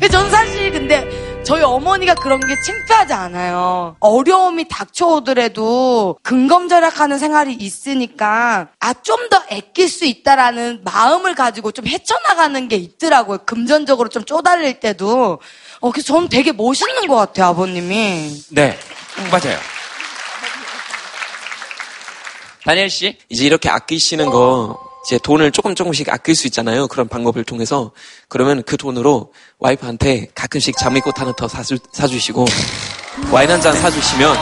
[0.10, 3.96] 전 사실 근데 저희 어머니가 그런 게 창피하지 않아요.
[4.00, 12.66] 어려움이 닥쳐오더라도 근검절약하는 생활이 있으니까 아 좀 더 아낄 수 있다라는 마음을 가지고 좀 헤쳐나가는
[12.68, 13.38] 게 있더라고요.
[13.46, 15.38] 금전적으로 좀 쪼달릴 때도.
[15.80, 18.42] 어, 그래서 저는 되게 멋있는 것 같아요, 아버님이.
[18.50, 18.76] 네,
[19.30, 19.58] 맞아요.
[22.68, 23.16] 다니엘 씨?
[23.30, 26.86] 이제 이렇게 아끼시는 거 이제 돈을 조금 조금씩 아낄 수 있잖아요.
[26.86, 27.92] 그런 방법을 통해서
[28.28, 32.44] 그러면 그 돈으로 와이프한테 가끔씩 장미꽃 하나 더 사주, 사주시고
[33.32, 34.36] 와인 한 잔 사주시면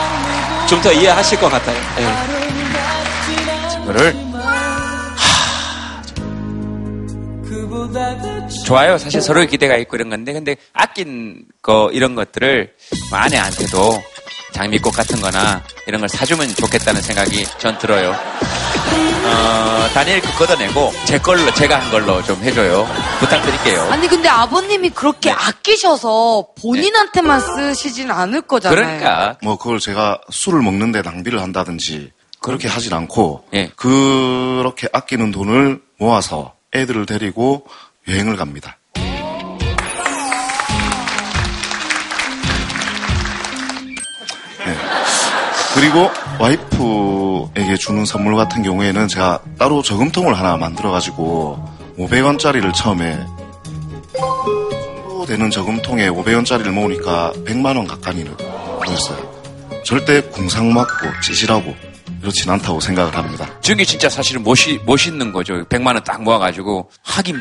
[0.67, 1.77] 좀 더 이해하실 것 같아요.
[2.01, 3.83] 예.
[3.83, 4.13] 이거를
[8.65, 8.97] 좋아요.
[8.97, 12.73] 사실 서로 기대가 있고 이런 건데, 근데 아낀 거 이런 것들을
[13.09, 14.03] 뭐 아내한테도
[14.53, 18.11] 장미꽃 같은 거나 이런 걸 사주면 좋겠다는 생각이 전 들어요.
[19.25, 22.87] 어, 다니엘 그 걷어내고 제 걸로, 제가 한 걸로 좀 해줘요.
[23.19, 23.81] 부탁드릴게요.
[23.91, 29.35] 아니 근데 아버님이 그렇게 아끼셔서 본인한테만 쓰시진 않을 거잖아요.
[29.43, 33.45] 뭐 그걸 제가 술을 먹는데 낭비를 한다든지 그렇게 하진 않고
[33.75, 37.65] 그렇게 아끼는 돈을 모아서 애들을 데리고
[38.07, 38.77] 여행을 갑니다.
[45.77, 46.09] 그리고
[46.39, 51.63] 와이프에게 주는 선물 같은 경우에는 제가 따로 저금통을 하나 만들어가지고
[51.99, 53.23] 500원짜리를 처음에
[55.27, 58.35] 되는 저금통에 500원짜리를 모으니까 100만원 가까이는
[58.77, 59.37] 모였어요.
[59.83, 61.75] 절대 궁상 맞고 찌질하고
[62.27, 63.49] 그렇진 않다고 생각을 합니다.
[63.61, 65.63] 중이 진짜 사실은 멋이, 멋있는 거죠.
[65.69, 67.33] 100만 원 딱 모아가지고 학이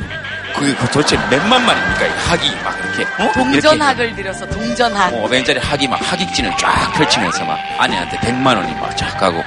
[0.54, 2.06] 그게 그 도대체 몇만 마리입니까?
[2.06, 3.32] 이 학이 막 이렇게 어?
[3.32, 5.10] 동전학을 들여서 동전학.
[5.12, 9.42] 뭐 500원짜리 학이 막 학익진을 쫙 펼치면서 막 아내한테 100만 원이 막 쫙 가고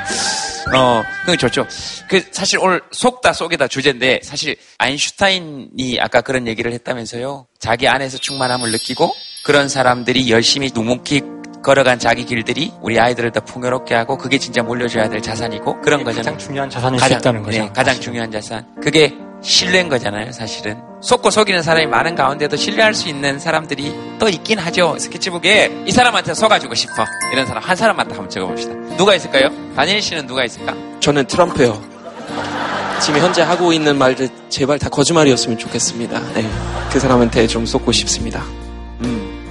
[0.76, 1.66] 어, 그게 좋죠.
[2.08, 7.48] 그, 사실 오늘 속다 속이다 주제인데, 사실 아인슈타인이 아까 그런 얘기를 했다면서요.
[7.60, 11.22] 자기 안에서 충만함을 느끼고, 그런 사람들이 열심히 묵묵히
[11.64, 16.34] 걸어간 자기 길들이 우리 아이들을 더 풍요롭게 하고 그게 진짜 물려줘야 될 자산이고 그런 거잖아요.
[16.34, 17.60] 가장 중요한 자산일 가장, 수 있다는 거죠.
[17.60, 18.66] 네, 가장 중요한 자산.
[18.82, 20.82] 그게 신뢰인 거잖아요, 사실은.
[21.02, 24.98] 속고 속이는 사람이 많은 가운데도 신뢰할 수 있는 사람들이 또 있긴 하죠.
[25.00, 27.06] 스케치북에 이 사람한테 속아주고 싶어.
[27.32, 28.74] 이런 사람 한 사람만 딱 한번 적어봅시다.
[28.98, 29.50] 누가 있을까요?
[29.76, 30.76] 다니엘 씨는 누가 있을까?
[31.00, 31.82] 저는 트럼프요.
[33.02, 36.20] 지금 현재 하고 있는 말들 제발 다 거짓말이었으면 좋겠습니다.
[36.34, 36.46] 네,
[36.92, 38.44] 그 사람한테 좀 쏟고 싶습니다.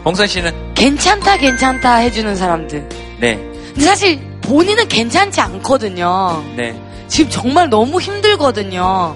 [0.09, 2.89] 봉선 씨는 괜찮다 괜찮다 해주는 사람들.
[3.19, 3.37] 네.
[3.75, 6.43] 근데 사실 본인은 괜찮지 않거든요.
[6.57, 6.75] 네.
[7.09, 9.15] 지금 정말 너무 힘들거든요.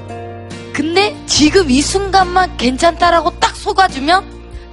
[0.74, 4.22] 근데 지금 이 순간만 괜찮다라고 딱 속아주면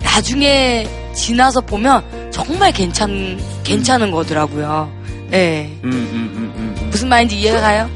[0.04, 4.92] 나중에 지나서 보면 정말 괜찮 괜찮은 거더라고요.
[5.32, 5.70] 예.
[5.86, 7.90] 음, 음, 음, 무슨 말인지 이해가 가요?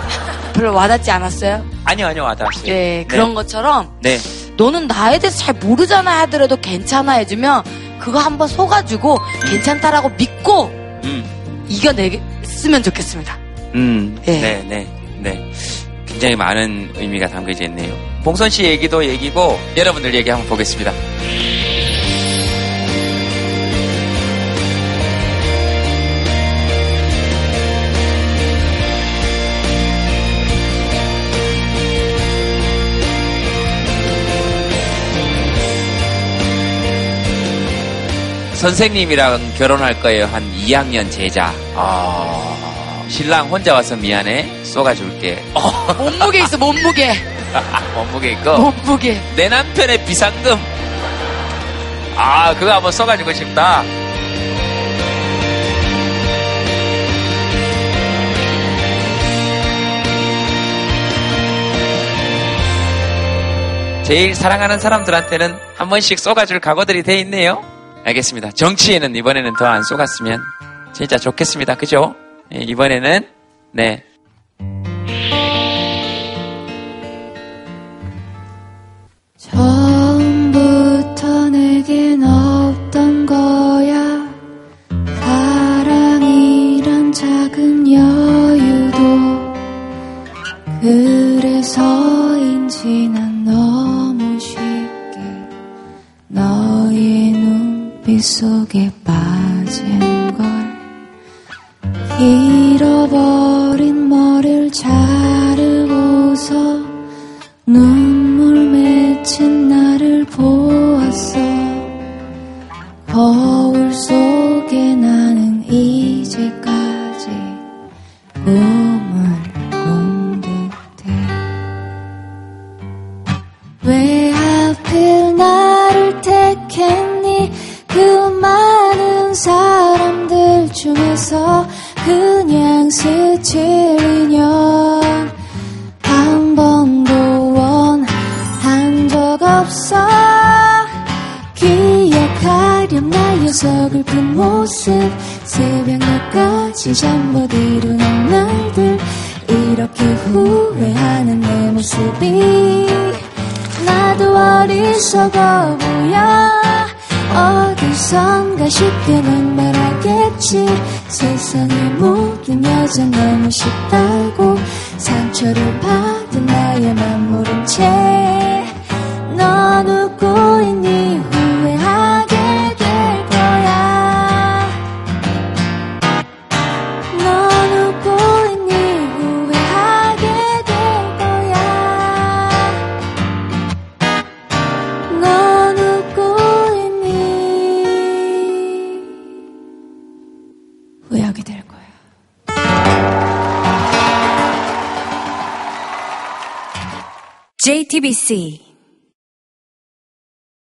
[0.54, 1.62] 별로 와닿지 않았어요?
[1.84, 2.72] 아니요, 아니요, 와닿았어요.
[2.72, 4.16] 예, 그런 것처럼 네.
[4.56, 7.62] 너는 나에 대해서 잘 모르잖아 하더라도 괜찮아 해주면
[7.98, 10.70] 그거 한번 속아주고 괜찮다라고 믿고
[11.68, 13.38] 이겨냈으면 좋겠습니다.
[13.74, 14.18] 음.
[14.26, 14.40] 예.
[14.40, 14.86] 네, 네,
[15.18, 15.52] 네.
[16.06, 17.94] 굉장히 많은 의미가 담겨져 있네요.
[18.24, 20.92] 봉선 씨 얘기도 얘기고 여러분들 얘기 한번 보겠습니다.
[38.66, 40.26] 선생님이랑 결혼할 거예요.
[40.26, 41.54] 한 2학년 제자.
[41.76, 44.64] 아, 신랑 혼자 와서 미안해.
[44.64, 45.40] 쏘가줄게.
[45.54, 45.94] 어.
[45.96, 47.14] 몸무게 있어, 몸무게.
[47.94, 48.58] 몸무게 있고.
[48.58, 49.20] 몸무게.
[49.36, 50.58] 내 남편의 비상금.
[52.16, 53.84] 아, 그거 한번 써가지고 싶다.
[64.02, 67.75] 제일 사랑하는 사람들한테는 한 번씩 쏘가줄 각오들이 돼 있네요.
[68.06, 68.52] 알겠습니다.
[68.52, 70.40] 정치에는 이번에는 더안 쏘갔으면
[70.92, 71.74] 진짜 좋겠습니다.
[71.76, 72.14] 그죠?
[72.54, 73.28] 예, 이번에는
[73.72, 74.04] 네.